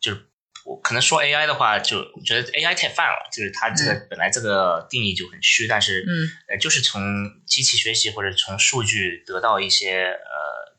[0.00, 0.26] 就是
[0.64, 7.02] 我可能说 AI 的话，就觉得 AI 太泛了，就是它这个本来这个定义就很虚，但是嗯，呃，就是从
[7.46, 10.31] 机器学习或者从数据得到一些呃。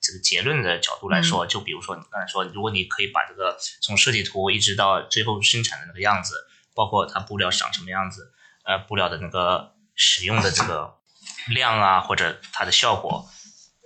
[0.03, 6.35] 这个结论的角度来说，就比如说你刚才说，如果你可以把这个从设计图一直到最后生产的那个样子，
[6.75, 8.33] 包括它布料长什么样子，
[8.65, 10.95] 呃，布料的那个使用的这个
[11.47, 13.29] 量啊，或者它的效果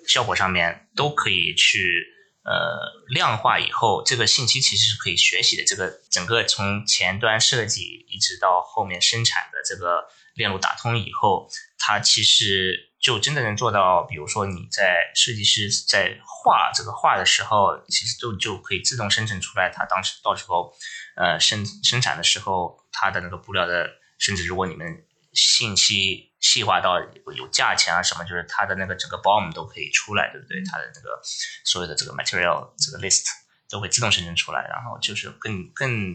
[0.08, 2.08] 效果上面都可以去
[2.44, 5.64] 呃量化以后，这个信息其实是可以学习的。
[5.64, 20.74] 这个整个从前端设计一直到后面生产的这个链路打通以后，它其实就真的能做到，比如说你在设计师在画这个画的时候，其实就就可以自动生成出来，它当时到时候
[21.16, 23.90] 呃生生产的时候，它的那个布料的，
[24.20, 27.00] 甚至如果你们信息细化到
[27.34, 30.62] 有价钱啊什么，就是它的那个整个 BOM 都可以出来，对不对？
[30.70, 31.22] 它的那个
[31.64, 33.24] 所有的这个 material 这个 list
[33.70, 36.14] 都会自动生成出来，然后就是更更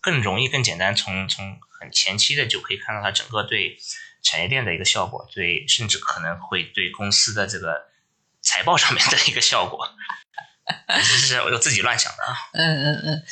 [0.00, 3.76] 更容易、更简单，从从很前期的就可以看到它整个对
[4.22, 7.88] 产业链的一个效果，对，甚至可能会对公司的这个
[8.40, 9.88] 财报上面的一个效果。
[10.88, 12.36] 这 是我自己乱想的啊。
[12.52, 13.24] 嗯嗯嗯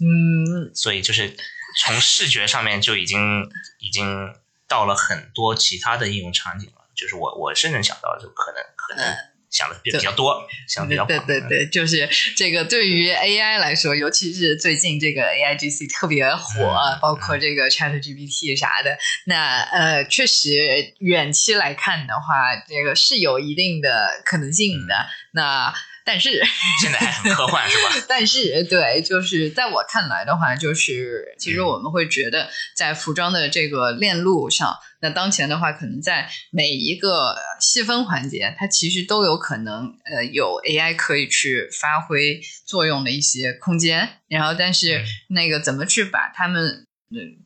[0.00, 1.36] 嗯，所以就是
[1.82, 4.34] 从视觉上面就已经已经。
[4.68, 9.16] 到了很多其他的应用场景了，就是我我甚至想到，就可能可能
[9.56, 25.06] 想的比较多，想的比较对对对，就是这个对于 AI 来说，尤其是最近这个 AIGC 特别火，包括这个 ChatGPT 啥的，那呃，确实远期来看的话，这个是有一定的可能性的。
[25.32, 25.72] 那
[26.06, 26.30] 但是
[26.80, 28.06] 现在还很科幻是吧？
[28.08, 44.08] 但是对，就是在我看来的话，就是其实我们会觉得，在服装的这个链路上，那当前的话，可能在每一个细分环节，它其实都有可能呃有 AI 可以去发挥作用的一些空间。
[44.28, 46.86] 然后，但是那个怎么去把它们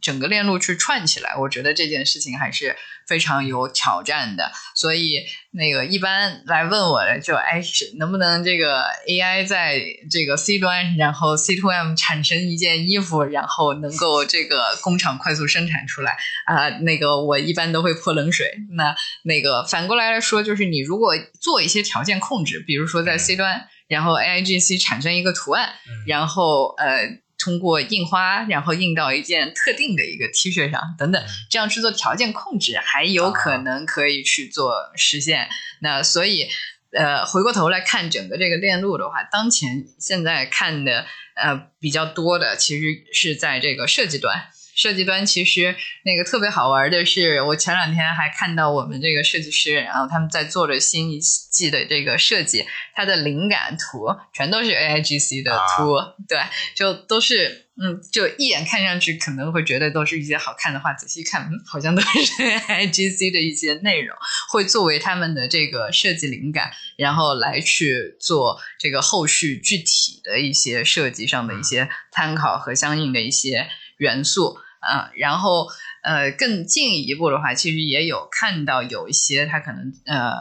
[0.01, 2.77] 整个链路去串起来，我觉得这件事情还是。
[3.09, 7.61] 非常有挑战的，所以那个一般来问我的就哎，
[7.99, 16.69] 能不能这个 AI 在这个 C 端，然后 C to M 产生一件衣服，然后能够这个工厂快速生产出来啊？
[16.83, 18.47] 那个我一般都会泼冷水。
[18.77, 18.95] 那
[19.25, 25.71] 那个反过来来说，就是你如果做一些条件控制，比如说在 C 端，然后 AIGC 产生一个图案，
[26.07, 27.19] 然后呃。
[27.41, 35.49] 通过印花，然后印到一件特定的一个 T 恤上，等等，这样去做条件控制，还有可能可以去做实现。
[35.81, 36.49] 那所以，
[36.93, 44.51] 呃，回过头来看整个这个链路的话，当前现在看的呃比较多的，其实是在这个设计端。
[44.81, 52.65] 设计端其实那个特别好玩的是，我前两天还看到我们这个设计师，然后他们在做着新一季的这个设计，
[52.95, 56.39] 它的灵感图全都是 A I G C 的图，对，
[56.75, 64.17] 就都是嗯，就一眼看上去可能会觉得都是一些好看的话，仔细看，嗯，好像都是 A I G C 的一些内容，
[64.51, 74.57] 会作为他们的这个设计灵感，然后来去做这个后续具体的一些设计上的一些参考和相应的一些元素。
[74.81, 75.69] 啊，然后
[76.03, 80.33] 呃，更进一步的话，其实也有看到有一些他可能呃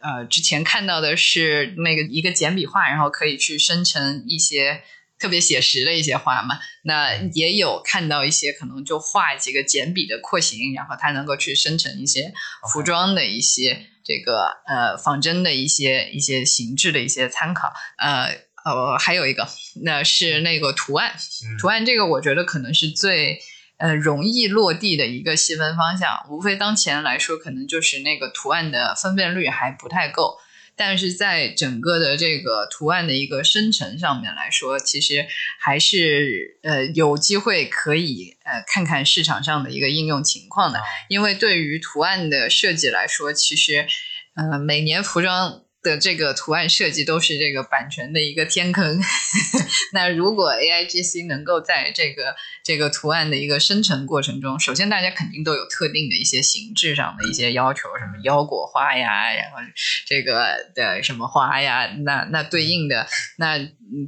[0.00, 4.82] 呃，之前看到的是那个一个简笔画，然后可以去生成一些
[5.18, 6.60] 特别写实的一些画嘛。
[6.82, 12.32] 那也有看到一些可能就画几个简笔的廓形，然后它能够去生成一些
[12.72, 17.72] 服装的一些这个呃仿真的一些一些形制的一些参考。
[17.98, 18.28] 呃
[18.64, 19.48] 呃，还有一个
[19.82, 21.16] 那是那个图案，
[21.60, 23.40] 图案这个我觉得可能是最。
[23.78, 30.38] 呃，容易落地的一个细分方向，无非当前来说，可能就是那个图案的分辨率还不太够。
[30.76, 35.26] 但是在整个的这个图案的一个生成上面来说，其实
[35.58, 40.80] 还是呃有机会可以呃看看市场上的一个应用情况的。
[41.08, 43.86] 因为对于图案的设计来说，其实
[44.34, 45.62] 呃每年服装。
[45.82, 49.00] 的这个图案设计都是这个版权的一个天坑。
[49.92, 59.58] 那如果 A I G C 能够在这个这个图案的一个生成过程中，首先大家肯定都有特定的一些形制上的一些要求，什么腰果花呀，然后
[60.06, 63.58] 这个的什么花呀，那那对应的那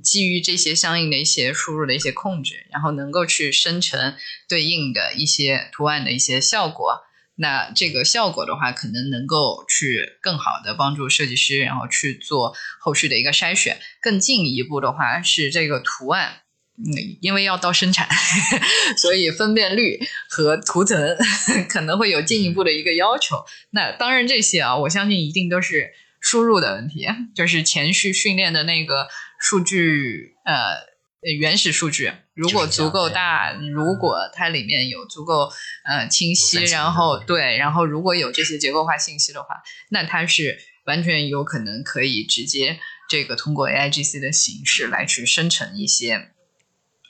[0.02, 4.14] 基于这些相应的一些输入的一些控制，然后能够去生成
[4.48, 7.02] 对应的一些图案的一些效果。
[7.40, 13.81] 那这个效果的话，可能能够去更好的帮助设计师，然后去做后续的一个筛选。
[14.03, 16.42] 更进一步的话，是这个图案，
[16.76, 18.07] 嗯，因为要到生产，
[18.98, 19.98] 所以分辨率
[20.29, 21.16] 和图层
[21.68, 23.45] 可能会有进一步的一个要求。
[23.70, 29.09] 那当然这些啊，我相信一定都是输入的问题，就是前序训练的那个
[29.41, 30.91] 数据，呃。
[31.38, 32.11] 原始数据
[32.41, 35.53] 如果足够大，如果它里面有足够
[35.84, 39.49] 呃清晰，然后对，然后如果有这些结构化信息的话，
[39.91, 42.80] 那它是完全有可能可以直接
[43.11, 46.30] 这个通过 A I G C 的形式来去生成一些，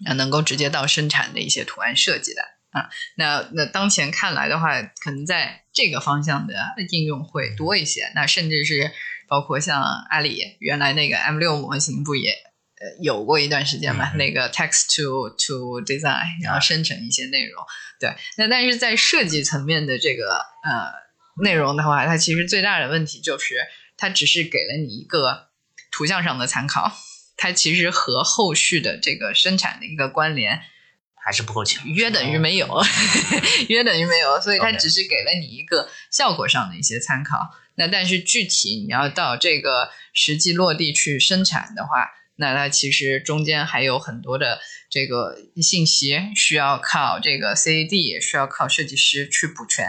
[0.05, 2.43] 呃，能够直接到生产的一些图案设计的。
[2.73, 2.91] 啊。
[3.15, 6.55] 那那当前看来的话，可能在这个方向的
[6.91, 8.11] 应用会多一些。
[8.17, 8.91] 那甚至是
[9.29, 12.50] 包括像阿里原来那个 M 六模型，不也呃
[13.01, 14.13] 有过一段时间吧？
[14.17, 17.65] 那个 text to to design，然后生成一些内容。
[17.99, 20.91] 对，那但是在设计层面的这个呃
[21.43, 23.67] 内容的话，它其实最大的问题就是，
[23.97, 25.49] 它只是给了你一个
[25.91, 26.93] 图像上的参考。
[27.37, 30.61] 它其实和后续的这个生产的一个关联
[31.15, 32.83] 还是不够强，约等于没有，
[33.69, 37.51] 约等于没有，所以它只是给了你一个效果上的一些参考。
[37.77, 42.11] 那但是具体你要到这个实际落地去生产的话，
[42.41, 44.59] 那它其实中间还有很多的
[44.91, 49.87] 这个信息需要靠这个 CAD，需要靠设计师去补全。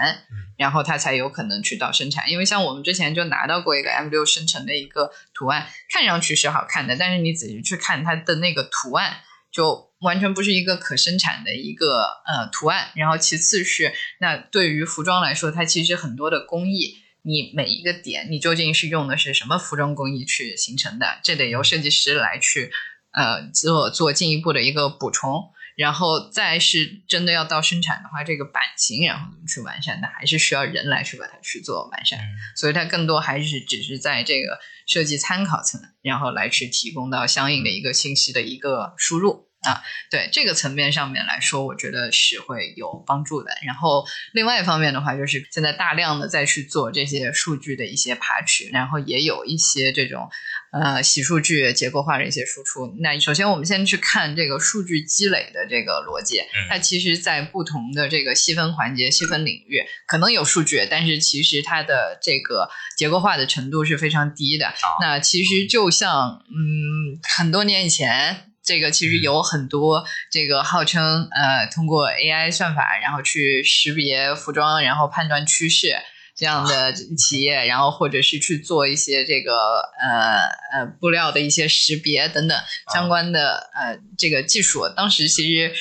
[0.57, 9.21] 然后它才有可能去到生产，因为像我们之前就拿到过一个 M 六生成的一个图案，看上去是好看的，但是你仔细去看它的那个图案，
[9.51, 12.91] 就完全不是一个可生产的一个呃图案。
[12.95, 22.71] 然后其次是，那对于服装来说，它其实很多的工艺，你每一个点，你究竟是用的是什么服装工艺去形成的，这得由设计师来去
[23.13, 25.51] 呃做做进一步的一个补充。
[25.77, 32.19] 然后再是真的要到生产的话，这个版型然后怎么去完善，的还是需要人来去把它去做完善。
[32.57, 39.47] 所以它更多还是只是在这个设计参考层，然后来去提供到相应的一个信息的一个输入。
[39.61, 43.51] 啊，对这个层面上面来说，我觉得是会有帮助的。
[43.63, 44.03] 然后
[44.33, 50.27] 另外一方面的话，就是现在大量的再去做这些数据的一些爬取，然后也有一些这种
[50.71, 52.91] 呃洗数据结构化的一些输出。
[53.01, 64.73] 那首先我们先去看这个数据积累的这个逻辑，它其实在不同的这个细分环节、细分领域可能有数据，但是其实它的这个结构化的程度是非常低的。
[64.99, 68.47] 那其实就像嗯，很多年以前。
[68.63, 75.95] 这个其实有很多这个号称呃通过 AI 算法，然后去识别服装，然后判断趋势
[76.35, 82.57] 这样的 企业，然后或者是去做一些这个呃呃布料的一些识别等等
[82.93, 84.87] 相关的呃这个技术。
[84.95, 85.73] 当时其实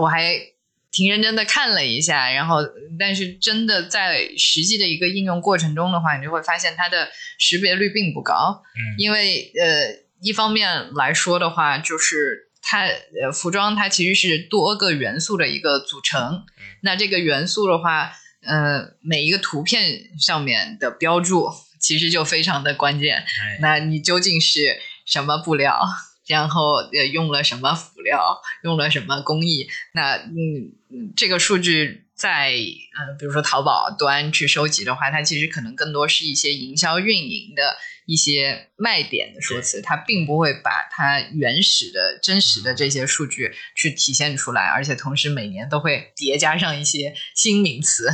[0.00, 0.34] 我还
[0.90, 2.58] 挺认真的看了一下，然后
[2.98, 7.08] 但是真的在实际的一个应用过程中的话，你就会发现它的
[7.38, 10.03] 识别率并不高，嗯，因为呃。
[10.24, 16.44] 一方面来说的话，就是它呃服装它其实是多个元素的一个组成。
[16.80, 18.10] 那这个元素的话，
[18.42, 23.22] 呃每一个图片上面的标注其实就非常的关键。
[23.60, 25.78] 那你究竟是什么布料，
[26.26, 29.68] 然后呃用了什么辅料，用了什么工艺？
[29.92, 32.54] 那嗯这个数据在
[32.96, 37.76] 呃比如说淘宝端去收集的话，它其实可能更多是一些营销运营的。
[38.06, 48.08] 一些卖点的说辞，它并不会把它原始的真实的这些数据去体现出来，而且同时每年都会叠加上一些新名词，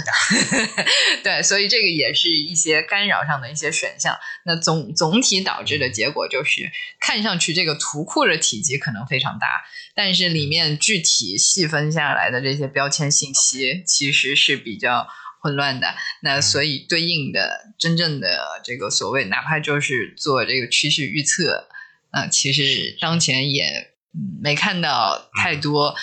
[1.25, 4.17] 对，所以这个也是一些干扰上的一些选项。
[4.45, 6.71] 那总总体导致的结果就是，
[7.01, 9.47] 看上去这个图库的体积可能非常大，
[9.95, 15.09] 但是里面具体细分下来的这些标签信息其实是比较。
[15.41, 21.67] 混乱的，那所以对应的真正的这个所谓，哪怕就是做这个趋势预测，
[22.11, 23.95] 啊，其实当前也
[24.43, 25.95] 没看到太多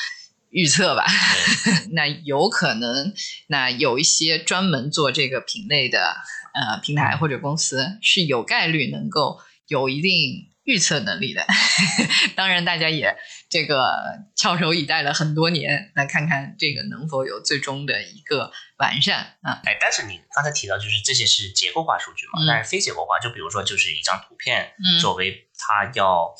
[0.50, 1.06] 预测吧。
[1.94, 3.14] 那有可能，
[3.48, 6.16] 那有一些专门做这个品类的
[6.56, 11.46] 呃平台或者公司是有概率能够有一定预测能力的。
[12.36, 13.16] 当然，大家也。
[13.50, 19.62] 这个翘首以待了很多年，来看看这个能否有最终的一个完善啊！
[19.64, 22.44] 哎，但是你刚才提到，就是这些是结构化数据嘛？
[22.46, 26.36] 但是非结构化，就比如说，就是一张图片作为它要，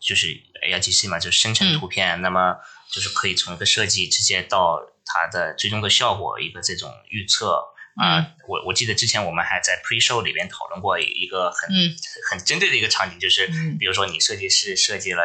[0.00, 0.28] 就是
[0.64, 2.56] A I G C 嘛，就生成图片，那么
[2.90, 7.62] 就是可以从一个设计直接到它的最终的效果一个这种预测
[7.94, 8.34] 啊。
[8.48, 11.70] 我我记得之前我们还在 Pre Show 里边讨论过一个很
[12.28, 13.46] 很针对的一个场景，就是
[13.78, 15.22] 比如说你设计师设计了。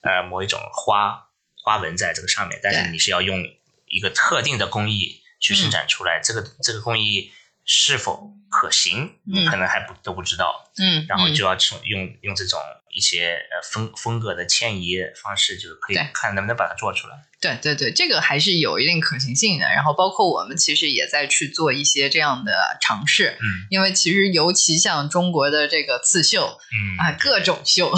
[0.00, 1.28] 呃，某一种花
[1.64, 3.38] 花纹在这个上面，但是你是要用
[3.86, 7.32] 一个特定的工艺去生产出来，这个这个工艺
[7.64, 10.70] 是否可行，你可能还不都不知道。
[10.78, 12.58] 嗯，然后就要从用用这种
[12.98, 17.14] 一些呃风风格的迁移方式，就可以看能不能把它做出来。
[17.40, 19.64] 对对对，这个还是有一定可行性的。
[19.66, 27.92] 然后包括我们其实也在去做一些这样的尝试，嗯，因为其实尤其像中国的这个刺绣，嗯啊，各种绣，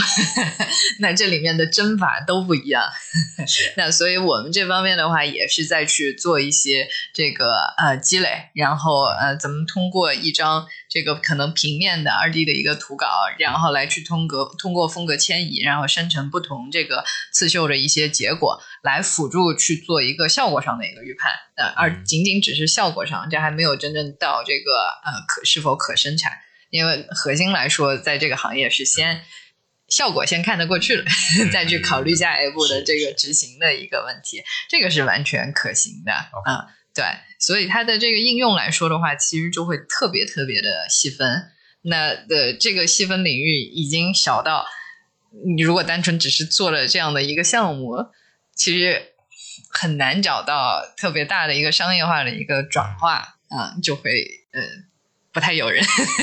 [1.01, 2.83] 那这里面的针法都不一样。
[3.79, 13.07] 那所以我们这方面的话，也是在去做一些这个呃积累，然后呃，怎么通过一张这个可能平面的二 D 的一个图稿，
[13.39, 21.33] 然后来去通格通过风格迁移，然后生成不同这个刺绣的一些结果，来辅助去做一个效果上的一个预判。
[21.57, 26.33] 呃，而仅仅只是效果上，这还没有真正到这个呃可是否可生产。
[26.71, 29.23] 因为核心来说，在这个行业是先
[29.89, 31.05] 效果先看得过去了，
[31.53, 36.67] 再去考虑下一步的这个执行的一个问题，这个是完全可行的啊。
[36.93, 37.05] 对，
[37.41, 41.51] 所以它的这个应用来说的话，其实就会特别特别的细分。
[41.83, 44.67] 那的这个细分领域已经小到，
[45.47, 48.11] 你如果单纯只是做了这样的一个项目，
[48.55, 49.15] 其实
[49.71, 54.61] 很难找到特别大的一个商业化的一个转化啊，就会呃
[55.33, 55.83] 不太有人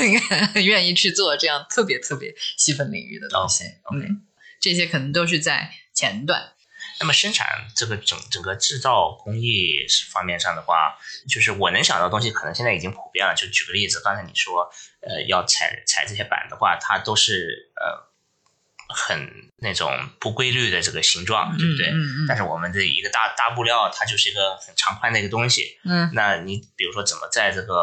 [0.63, 3.63] 愿意去做这样特别特别细分领域的东西。
[3.91, 4.21] 嗯，
[4.59, 6.51] 这些可能都是在前段。
[6.99, 10.97] 那么生产这个整整个制造工艺方面上的话，
[11.29, 13.35] 就是我能想到的东西，可能现在已经普遍了。
[13.35, 14.67] 就举个例子，刚才你说，
[15.01, 18.09] 呃，要踩踩这些板的话，它都是呃
[18.89, 21.87] 很那种不规律的这个形状，对不对？
[21.89, 22.25] 嗯嗯。
[22.27, 25.77] 但是我们这一个大大布料，它就是一个很长宽的一个东西。
[25.85, 26.09] 嗯。
[26.15, 27.73] 那你比如说，怎么在这个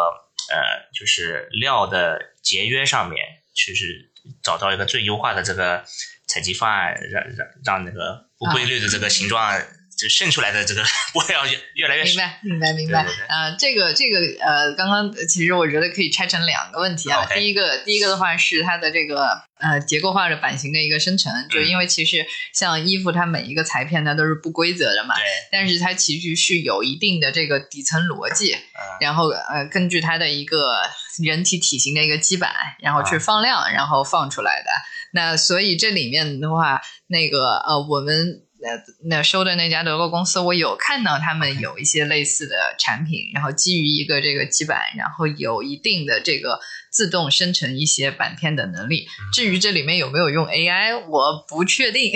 [0.51, 4.11] 呃，就是料的节约上面，就是
[4.43, 5.85] 找到一个最优化的这个
[6.27, 8.25] 采集方案，让让让那个。
[8.39, 9.61] 不规律的这个形状，
[9.97, 10.83] 就渗出来的这个
[11.13, 13.01] 布料越越来越明白，明白，明白。
[13.29, 17.25] 啊，这个这个呃，刚刚其实我觉得可以拆成两个问题啊。
[17.27, 19.29] 第一个，第一个的话是它的这个
[19.59, 28.57] 呃结构化的版型的一个生成，就因为其实像衣服它每一个裁片它都是不规则的嘛，对但是它其实是有一定的这个底层逻辑，
[29.01, 30.83] 然后呃根据它的一个
[31.23, 34.71] 人体体型的一个基板，然后去放量，然后放出来的。
[35.13, 46.59] 那所以这里面的话，那个呃，我们呃那收的那家德国公司，我有看到他们有一些类似的产品，然后基于一个这个基板，然后有一定的这个。
[46.95, 52.13] 自动生成一些版片的能力，至于这里面有没有用 AI，我不确定。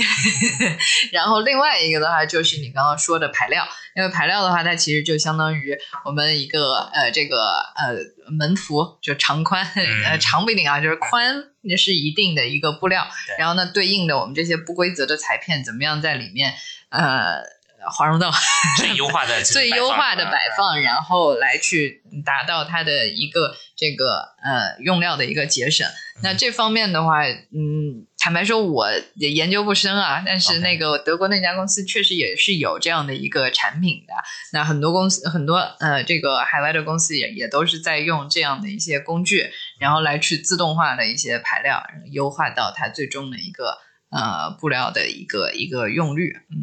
[1.11, 3.67] 然后另外一个的话，就是你刚刚说的排料，
[3.97, 7.37] 因为排料的话，它其实就相当于我们一个呃这个
[7.75, 7.97] 呃
[8.31, 9.67] 门幅，就长宽
[10.05, 13.05] 呃长不一定啊，就是宽那是一定的一个布料，
[13.37, 16.55] 然后呢对应的我们这些不规则的裁片怎么样在里面
[16.91, 17.58] 呃。
[17.91, 18.31] 华容道
[18.79, 25.87] 最优化的最优化的摆放，然后来去达到它的一个这个呃用料的一个节省。
[26.21, 30.21] 那这方面的话，嗯，坦白说我也研究不深啊。
[30.27, 34.15] 但是那个德国那家公司确实也是有这样的一个产品的。
[34.53, 39.49] 那很多公司很多呃这个海外的公司也也都是在用这样的一些工具，
[39.79, 43.79] 然后来去自动化的一些排料，优化到它最终的一个
[44.11, 46.33] 呃布料的一个一个用率。
[46.51, 46.59] 嗯，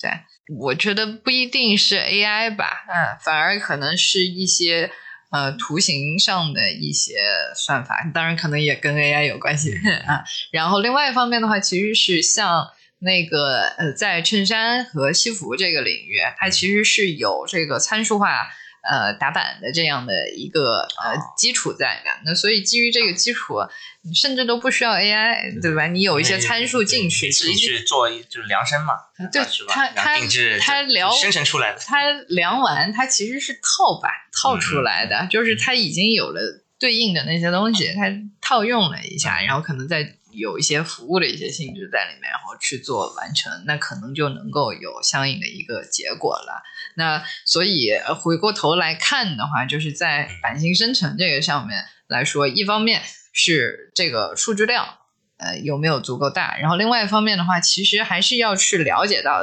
[0.00, 0.10] 对。
[0.58, 4.90] 我觉得不一定是 AI 吧，嗯，反而可能是一些
[5.30, 7.16] 呃图形上的一些
[7.54, 9.74] 算法，当然可能也跟 AI 有关系
[10.06, 10.24] 啊。
[10.50, 12.66] 然后另外一方面的话，其实是像
[13.00, 18.48] 那个呃，在衬衫和西服这个领域，它其实是有这个参数化。
[18.82, 23.56] 呃，打板的这样的一个呃基础在的，那所以基于这个基础，
[24.02, 25.86] 你甚至都不需要 AI，对吧？
[25.86, 28.94] 你有一些参数进去，直接去做就是量身嘛，
[29.32, 30.16] 对，它它
[30.60, 34.10] 它量生成出来的，它量完它其实是套板
[34.40, 36.40] 套出来的，就是它已经有了
[36.78, 38.04] 对应的那些东西，它
[38.40, 46.62] 套用了一下，然后可能再有一些服务的一些性质在里面，然后去做完成，那可能就能够有相应的一个结果了。
[46.94, 54.98] 那所以回过头来看的话，就是在版型生成这个上面来说，一方面是这个数据量，
[55.36, 59.42] 呃有没有足够大，然后另外一方面的话，其实还是要去了解到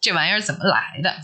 [0.00, 1.14] 这玩意儿怎么来的，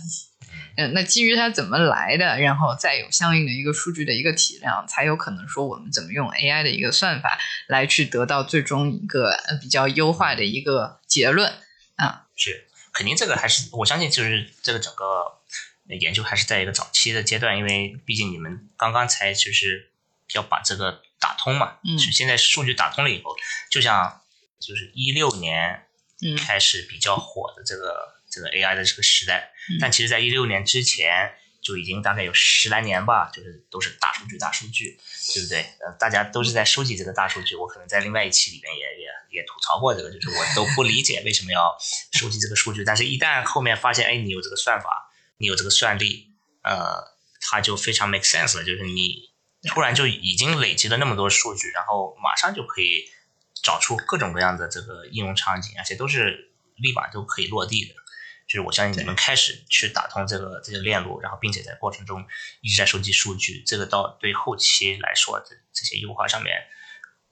[0.76, 11.52] 嗯，那基于它怎么来的，然后再有相应的一个数据的一个体量，才有可能说我们怎么用 AI 的一个算法来去得到最终一个呃比较优化的一个结论
[11.96, 15.34] 啊，是肯定这个还是我相信就是这个整个。
[15.88, 19.92] 研究还是在一个早期的阶段，因为毕竟你们刚刚才就是
[20.34, 21.74] 要把这个打通嘛。
[21.84, 21.96] 嗯。
[21.96, 23.36] 是现在数据打通了以后，
[23.70, 24.20] 就像
[24.58, 25.84] 就是一六年
[26.44, 34.96] 开始比较火的这个这个 AI 的这个时代，但其实在一六年之前就已经大概有十来年吧，就是都是大数据大数据，
[35.34, 35.62] 对不对？
[35.80, 37.56] 呃，大家都是在收集这个大数据。
[37.56, 41.74] 我可能在另外一期里面也也也吐槽过这个，就是我都不理解为什么要
[42.12, 45.10] 收集这个数据，但是一旦后面发现，哎，你有这个算法。
[45.38, 46.30] 你有这个算力，
[46.62, 46.96] 呃，
[47.42, 48.64] 它就非常 make sense 了。
[48.64, 49.28] 就是你
[49.68, 53.04] 突然就已经累积了那么多数据，然后马上就可以
[53.62, 57.94] 找出各种各样的这个应用场景，而且都是立马都可以落地的。
[58.46, 62.24] 就是我相信你们开始去打通这个这些链路，然后并且在过程中
[62.60, 66.66] 一直在收集数据，这个到对后期来说，这这些优化上面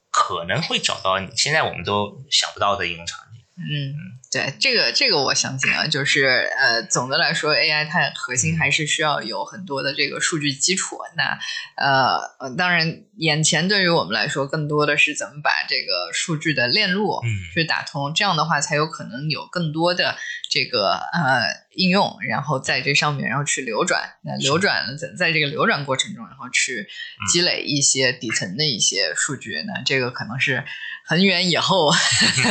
[0.09, 3.41] 可能会找到你现在我们都想不到的应用场景。
[3.57, 10.97] 嗯，对，这个这个我相信啊，就是呃，总的来说，AI 它核心还是需要有很多的这个数据基础。
[11.15, 11.39] 那
[11.77, 17.21] 呃，当然，眼前对于我们来说，更多的是怎么把这个数据的链路
[17.53, 20.17] 去打通，这样的话才有可能有更多的
[20.49, 24.15] 这个呃应用，然后在这上面然后去流转。
[24.25, 26.89] 那流转了，在在这个流转过程中，然后去
[27.31, 29.63] 积累一些底层的一些数据。
[29.65, 30.65] 那这个可能是。
[31.07, 31.91] 很远以后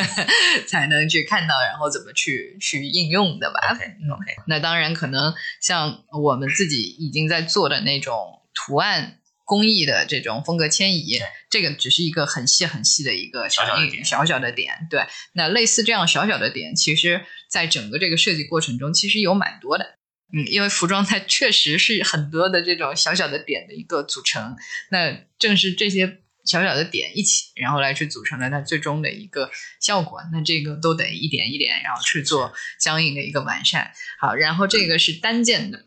[0.68, 4.36] 才能去看到，然后怎么去去应用的吧？OK，OK。
[4.46, 8.14] 那当然，可能像我们自己已经在做的那种
[8.54, 11.18] 图案工艺的这种风格迁移，
[11.50, 13.64] 这个只是一个很细很细的一个小
[14.04, 14.86] 小小的点。
[14.88, 19.96] 对，那类似这样小小的点，其实在整个这个设计过程中，其实有蛮多的。
[20.32, 24.54] 嗯，因为服装它确实是很多的这种小小的点的一个组成。
[24.92, 26.20] 那正是这些。
[26.44, 30.20] 小小的点一起，然后来去组成了它最终的一个效果。
[30.30, 33.90] 那这个都得一点一点，然后去做相应的一个完善。
[34.20, 35.86] 好，然后这个是单件的，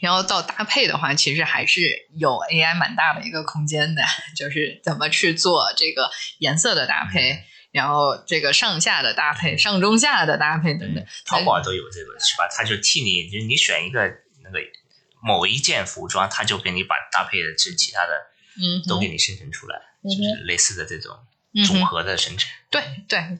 [0.00, 4.02] 然后到搭配的话，其实还是有 AI 蛮大的一个空间的，
[4.34, 11.04] 就是怎么去做这个颜色的搭配，然后这个上下的搭配、上中下的搭配等等。
[11.26, 12.48] 淘宝都有这个是吧？
[12.56, 14.00] 他就替你，就是你选一个
[14.42, 14.58] 那个
[15.22, 18.33] 某一件服装，他就给你把搭配的是其他的。
[18.56, 21.16] 嗯，都给你生成出来，就是类似的这种
[21.66, 22.50] 组合的生成。
[22.70, 23.38] 对对，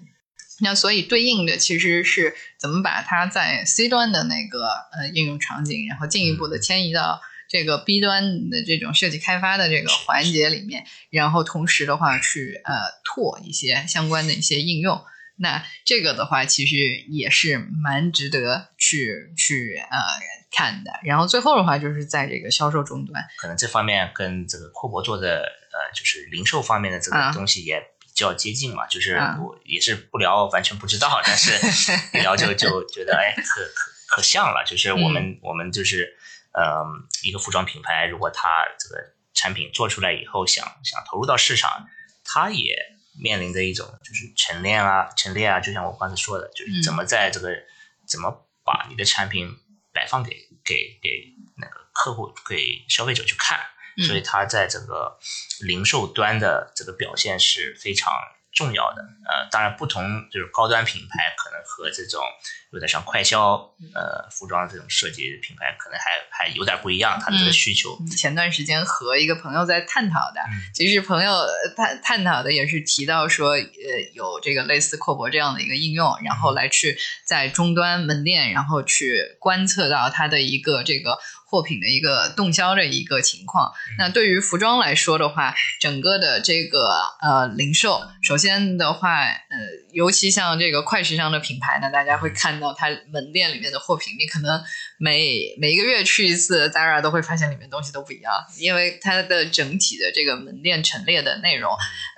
[0.60, 15.04] 那所以对应的其实是怎么把它在 C 端的那个呃应用场景，然后进一步的迁移到这个 B 端的这种设计开发的这个环节里面，然后同时的话去呃拓一些相关的一些应用。
[15.36, 16.76] 那这个的话，其实
[17.08, 19.98] 也是蛮值得去去呃
[20.52, 20.92] 看的。
[21.02, 25.40] 然后最后的话，就是在这个销售终端，可能这方面跟这个库博做的
[25.72, 28.86] 呃，就是零售方面的这个东西也比较接近嘛。
[28.86, 31.50] 就是我也是不聊，完全不知道，但是
[32.16, 34.62] 一聊就 就觉得哎，可可可像了。
[34.64, 36.16] 就是我们我们就是
[36.52, 36.84] 呃，
[37.24, 41.88] 一个服装品牌，如果它这个产品做出来以后，想想投入到市场，
[42.24, 42.93] 它也。
[43.18, 47.50] 面临着一种就是陈列啊，陈列啊，就像我刚才说的，就是怎么在这个
[48.06, 49.56] 怎么把你的产品
[49.92, 50.30] 摆放给
[50.64, 53.60] 给给那个客户给消费者去看，
[54.06, 55.18] 所以它在这个
[55.60, 58.12] 零售端的这个表现是非常。
[58.54, 62.22] 重要的，呃，当然不同就是高端品牌可能和这种
[62.70, 63.54] 有点像快销，
[63.94, 67.98] 呃，服装这种设计品牌可能还还有点不一样，它的这个需求。
[68.16, 70.40] 前段时间和一个朋友在探讨的，
[70.72, 71.32] 其实朋友
[71.76, 73.60] 探探讨的也是提到说，呃，
[74.14, 76.96] 有这个类似阔博这样的一个应用，然后来去
[77.26, 81.18] 在终端门店，然后去观测到它的一个这个。
[81.54, 83.72] 货品的一个动销的一个情况。
[83.96, 86.88] 那对于服装来说的话，整个的这个
[87.22, 89.56] 呃零售，首先的话，呃，
[89.92, 94.60] 尤其像这个快时尚的品牌呢，大家会看到它门店里面的货品，你可能
[94.98, 101.70] 每每一个月去一次 Zara 都会发现里面东西都不一样，因为它的整体的这个门店陈列的内容，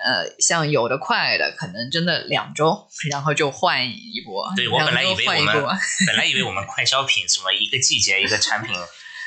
[0.03, 4.51] 呃，像有的快的可能真的两周，然后就换一波。
[4.55, 5.77] 对我本来以为我们
[6.07, 8.73] 本来以为我们快消品什么一个季节一个产品。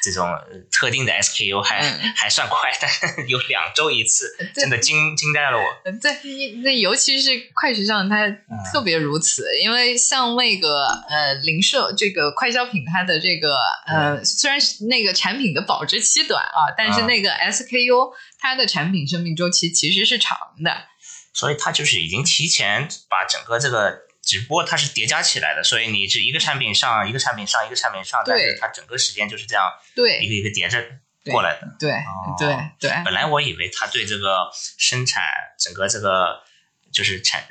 [0.03, 0.27] 这种
[0.71, 1.83] 特定的 SKU 还
[2.17, 5.65] 还算快，但有两周一次，真的惊惊呆了我。
[6.01, 8.29] 对，那尤其是快时尚，它
[8.73, 9.47] 特别如此。
[9.63, 20.85] 因为像那个呃零售这个快消品，它的这个呃虽然是那个产品的保质期短啊，但是那个 SKU 它的产品生命周期其实是长的。
[21.33, 24.10] 所以它就是已经提前把整个这个。
[24.23, 29.65] 只不过它是叠加起来的，所以你这一个产品上一个产品上一个产品上，但是它整个时间就是这样，
[29.95, 30.85] 对，一个一个叠着
[31.31, 31.77] 过来的。
[31.79, 31.93] 对
[32.39, 32.91] 对对。
[33.05, 35.23] 本来我以为它对这个生产
[35.59, 36.43] 整个这个
[36.93, 37.45] 就是产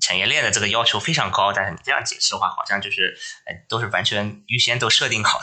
[0.00, 5.40] 产业链的这个要求非常高，但是你这样解释的话，好像就是哎都是完全预先都设定好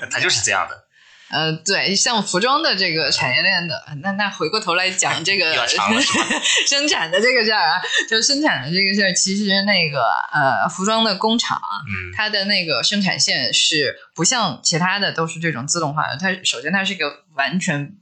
[0.00, 0.87] 的， 它就是这样的。
[1.30, 5.52] 呃，对，像服装的这个产业链的，那那回过头来讲这个
[6.66, 10.02] 生产的这个事儿啊，就生产的这个事儿，其实那个
[10.32, 17.92] 呃，服装的工厂，嗯，它的那个生产线是不像其他的都是这种自动化的，它首先它是一个完全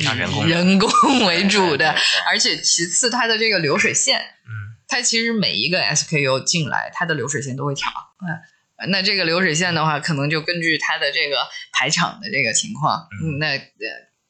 [0.00, 1.94] 以人工人工为主的，
[2.26, 7.88] 而且其次它的这个流水线，嗯，它其实每一个 SKU 进来，它的流水线都会调，
[8.22, 8.34] 嗯。
[8.88, 13.60] 那这个流水线的话，可能就根据它的这个排场的这个情况，嗯，那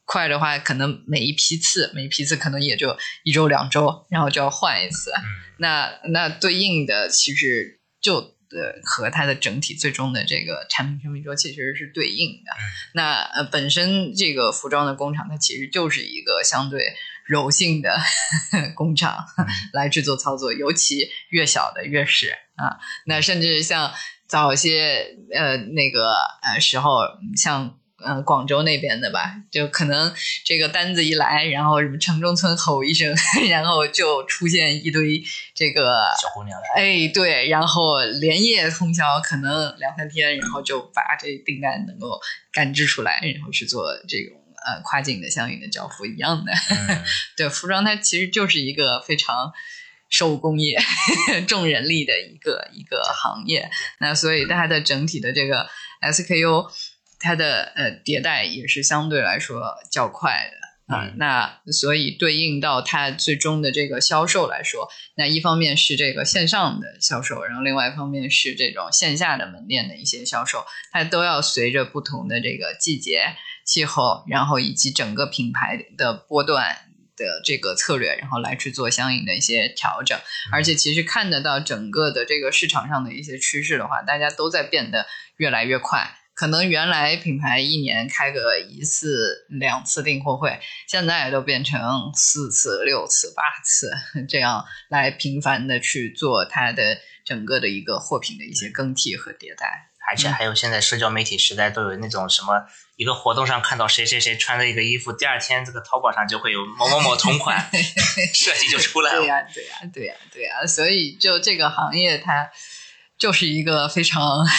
[0.05, 5.13] 快的话，可能每一批次，每一批次可能也就一周两周，然后就要换一次。
[5.59, 12.51] 那那对应的其实就呃和它的整体最终的这个产品生命周期其实是对应的。
[12.95, 16.95] 那呃，本身这个服装的工厂它其实就是一个相对
[17.25, 17.97] 柔性的
[18.75, 19.25] 工厂
[19.73, 22.81] 来制作操作，尤其越小的越是啊。
[23.07, 23.95] 那甚至像
[24.31, 27.01] 早些呃那个呃时候，
[27.37, 27.77] 像。
[28.03, 30.11] 嗯，广州那边的吧，就可能
[30.43, 33.15] 这个单子一来，然后什么城中村吼一声，
[33.51, 35.23] 然后就出现一堆
[35.53, 36.59] 这个小姑娘。
[36.75, 42.19] 哎，对，然后连夜通宵，可能两三天，然后就把这订单能够
[42.51, 46.53] 赶制出来，然后去做这种呃跨境的相应的交付一样的。
[47.37, 49.53] 对，服装它其实就是一个非常
[50.11, 50.79] 手工业、
[51.49, 53.71] 重人力的一个一个行业。
[54.01, 55.67] 那所以它的整体的这个
[56.03, 56.71] SKU。
[57.23, 73.37] 它的呃迭代也是相对来说较快的啊，那所以对应到它最终的这个销售来说，那一方面是这个线上的销售，然后另外一方面是这种线下的门店的一些销售，它都要随着不同的这个季节、
[73.67, 76.75] 气候，然后以及整个品牌的波段
[77.21, 80.19] 的这个策略，然后来去做相应的一些调整。
[80.51, 85.07] 而且其实看得到整个的这个市场上的一些趋势的话，大家都在变得
[85.37, 86.17] 越来越快。
[86.33, 90.59] 可能原来品牌一年开个一次两次订货会，
[90.89, 93.91] 现在都变成四次、六次、八次
[94.27, 99.90] 这样来频繁的去做它的整个的一个货品的一些更替和迭代。
[100.09, 102.65] 而且还有现在社交媒体时代都有那种什么
[102.97, 107.71] 一个活动上看到谁谁谁穿的一个衣服，第二天这个淘宝上就会有某某某同款
[108.35, 109.21] 设计就出来了。
[109.21, 112.51] 对呀，对呀，对呀，对呀，所以就这个行业它
[113.19, 114.47] 就是一个非常。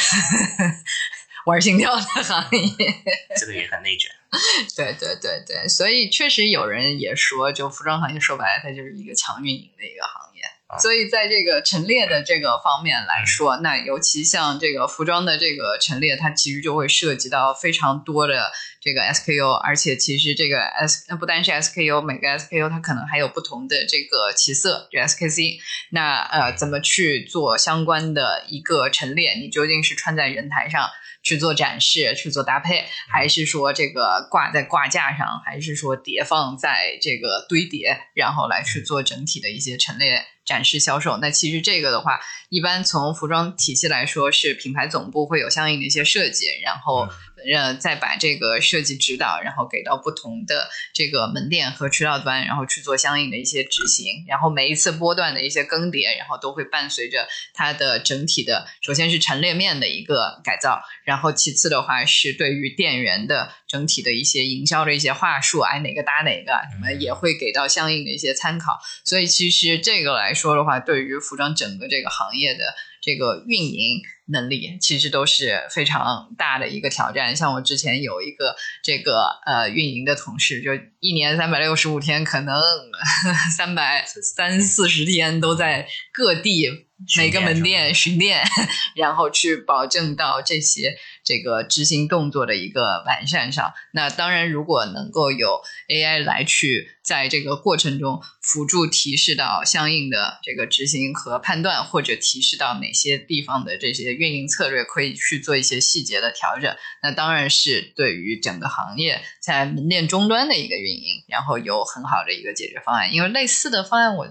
[1.48, 3.04] 玩心跳的行业，
[3.36, 4.12] 这个也很内卷。
[4.78, 10.44] 对对对对，所以确实有人也说，就服装行业说白了，它就是一个强运营的一个行业。
[10.80, 25.58] 所以在这个陈列的这个方面来说，那尤其像这个服装的这个陈列，它其实就会涉及到非常多的这个 SKU，而且其实这个 S 不单是 SKU，每个 SKU 它可能还有不同的这个起色，就 SKC。
[25.92, 29.34] 那呃，怎么去做相关的一个陈列？
[29.34, 30.88] 你究竟是穿在人台上？
[31.24, 41.18] 去做展示，去做搭配，还是说这个挂在挂架上，还是说叠放在这个堆叠，然后来去做整体的一些陈列展示销售？
[41.18, 42.20] 那其实这个的话，
[42.50, 47.08] 一般从服装体系来说，是品牌总部会有相应的一些设计，然后。
[47.54, 54.24] 呃，再把这个设计指导，然后给到不同的这个门店和渠道端，然后去做相应的一些执行。
[54.28, 68.80] 然后每一次波段的一些更迭，然后都会伴随着它的整体的，首先是陈列面的一个改造，然后其次的话是对于店员的整体的一些营销的一些话术，哎，哪个搭哪个，什么也会给到相应的一些参考。
[69.04, 72.64] 所以其实这个来说的话，对于服装整个这个行业的。
[73.04, 74.00] 这个运营
[74.32, 77.36] 能力其实都是非常大的一个挑战。
[77.36, 82.62] 像我之前有一个这个呃运营的同事，就一年三百六十五天，可能
[83.56, 86.70] 三百三四十天都在各地
[87.18, 88.44] 每个门店巡店，
[88.96, 90.96] 然后去保证到这些。
[91.24, 113.12] 这个执行动作的一个完善上，那当然，如果能够有 AI 来去在这个过程中辅助提示到相应的这个执行和判断，或者提示到哪些地方的这些运营策略可以去做一些细节的调整，那当然是对于整个行业在门店终端的一个运营，然后有很好的一个解决方案。
[113.12, 114.28] 因为类似的方案，我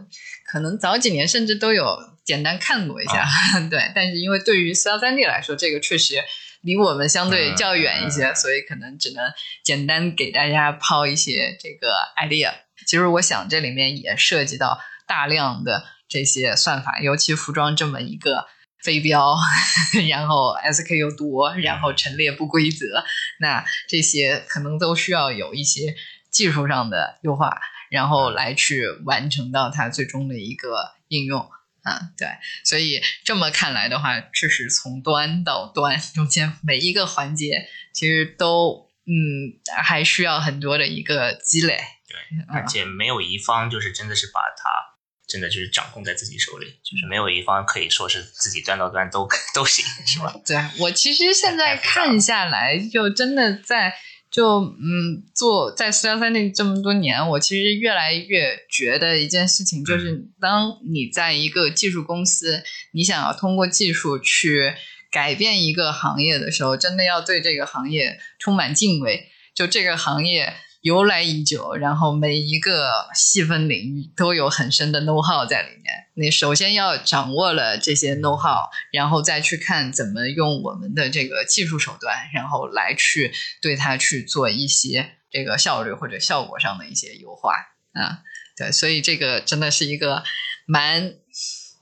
[0.47, 3.27] 可能早几年甚至都有简单看过一下，
[3.69, 3.91] 对。
[3.95, 6.23] 但是因为对于四幺三 D 来说，这个确实。
[6.63, 9.33] 离我们相对较远一些，所以可能只能
[9.65, 12.53] 简单给大家抛一些这个 idea。
[12.87, 18.47] 其实我想这里面也涉及到大量的这些算法，尤其服装这么一个
[18.83, 19.37] 飞镖，
[20.09, 23.05] 然后 SKU 多，然后陈列不规则，
[23.39, 25.95] 那这些可能都需要有一些
[26.31, 27.61] 技术上的优化，
[27.91, 31.49] 然后来去完成到它最终的一个应用。
[31.83, 32.29] 嗯，对，
[32.63, 41.81] 所以这么看来的话，确实从端到端中间每一个环节，其实都嗯还需要很多的一个积累。
[42.07, 42.19] 对，
[42.49, 44.90] 而且没有一方就是真的是把它
[45.31, 50.35] 真的就是掌控在自己手里，就是没有一方可以说是自己端到端都都行，是吧？
[50.45, 53.95] 对我其实现在看下来，就真的在。
[54.33, 62.63] 就嗯，做在四幺三那这么多年，我其实越来越觉得一件事情，就是当你在一个技术公司，
[62.93, 64.73] 你想要通过技术去
[65.11, 69.27] 改变一个行业的时候，真的要对这个行业充满敬畏。
[69.53, 76.07] 就这个行业由来已久，然后每一个细分领域都有很深的 know how 在里面。
[76.15, 87.55] 你首先要掌握了这些 know how，然后再去看怎么用我们的这个技术手段，然后来去对它去做一些这个效率或者效果上的一些优化
[87.93, 88.21] 啊。
[88.57, 90.23] 对，所以这个真的是一个
[90.67, 91.15] 蛮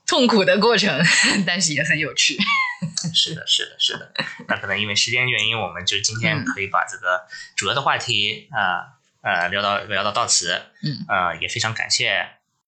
[0.05, 1.01] 痛苦的过程，
[1.45, 2.37] 但是也很有趣。
[3.13, 4.13] 是的， 是的，是的。
[4.47, 10.53] 那可能因为时间原因，我们就今天可以把这个主要的话题啊呃聊到聊到到此。
[10.83, 11.05] 嗯。
[11.07, 12.09] 呃，也非常感谢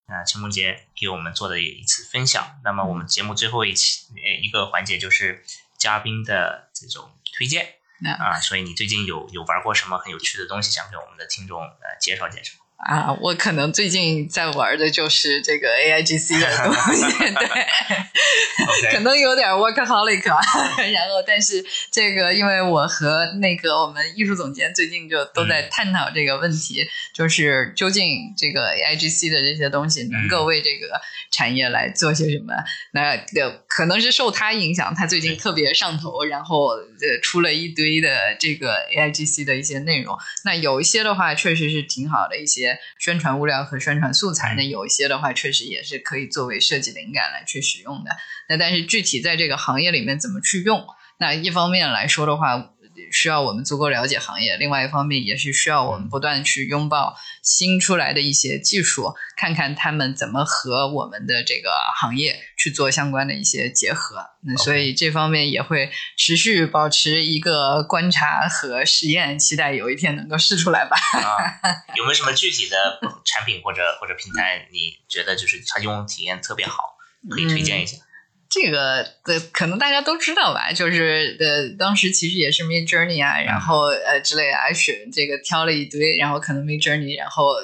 [0.07, 2.59] 呃陈梦洁给我们做的一次分享。
[2.64, 5.43] 那么我们节目最后一期呃一个环节就是
[5.80, 7.76] 嘉宾的这种推荐
[8.20, 12.53] 啊，所以你最近有有玩过什么很有趣的东西，想给我们的听众呃介绍介绍？
[12.88, 17.03] 啊，我可能最近在玩的就是这个 A I G C 的东西，
[18.82, 32.55] 对，可能有点 workaholic，然后但是这个，因为我和那个我们艺术总监最近就都在探讨这个问题，就是究竟这个 A I G C 的这些东西能够为这个产业来做些什么？
[32.93, 40.17] 那的可能是受他影响，他最近特别上头，然后呃出了一堆的这个 A I G C 的一些内容。
[40.45, 42.70] 那有一些的话，确实是挺好的一些。
[42.99, 48.11] 宣传物料和宣传素材那，有一些的话确实也是可以作为设计灵感来去使用的。
[48.49, 50.86] 那但是具体在这个行业里面怎么去用？
[51.17, 52.74] 那一方面来说的话。
[53.12, 64.26] 需要我们足够了解行业，另外一方面也是需要我们不断去拥抱新出来的一些技术，看看他们怎么和我们的这个行业去做相关的一些结合。
[64.43, 70.97] 那所以这方面也会持续保持一个观察和实验，期待有一天能够试出来吧。
[71.95, 76.95] 有没有什么具体的产品或者或者平台，你觉得就是它用体验特别好，
[77.30, 77.97] 可以推荐一下？
[78.54, 87.64] 这个的可能大家都知道吧，就是呃，当时其实也是 Mid Journey 啊，然后呃之类的，选这个挑了一堆，然后可能 Mid Journey，然后呃，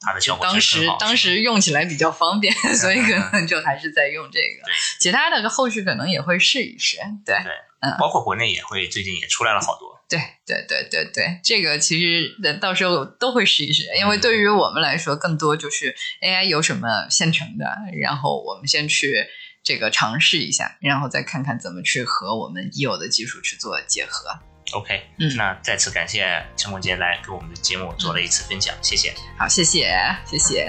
[0.00, 4.72] 它的效果当时当时用起来比较方便， 所以可能就还是在用这个。
[4.98, 6.96] 其他的后续可能也会试一试。
[7.26, 7.52] 对对，
[7.82, 10.00] 嗯，包括国内也会，最近也出来了好多。
[10.08, 17.66] 对对对对对，这个其实到时候都会试一试，因为对于我们来说，更多就是 AI 有什么现成的，
[18.00, 19.26] 然后我们先去。
[19.64, 24.30] 这个尝试一下，然后再看看怎么去和我们已有的技术去做结合。
[24.74, 29.12] OK，嗯，那再次感谢陈梦杰来给我们的节目做了一次分享，谢谢。
[29.36, 29.94] 好，谢谢，
[30.24, 30.68] 谢谢。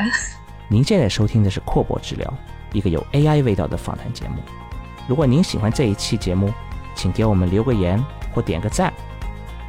[0.69, 2.33] 您现在收听的是阔博治疗，
[2.71, 4.43] 一个有 AI 味道的访谈节目。
[5.07, 6.53] 如果您喜欢这一期节目，
[6.95, 8.93] 请给我们留个言或点个赞，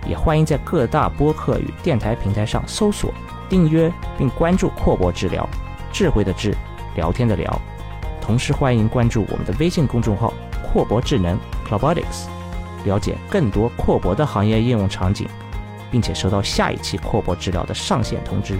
[0.07, 3.13] 也欢迎在各大播客与电台平台上搜索、
[3.49, 5.49] 订阅并关注阔博治疗，
[5.93, 6.55] 智慧的智，
[6.97, 7.61] 聊天的聊。
[8.25, 10.33] 同时，欢迎关注我们的微信公众号
[10.65, 12.25] “阔博智能 （Clobotics）”，
[12.87, 15.29] 了解更多阔博的行业应用场景，
[15.91, 18.59] 并且收到下一期阔博治疗的上线通知。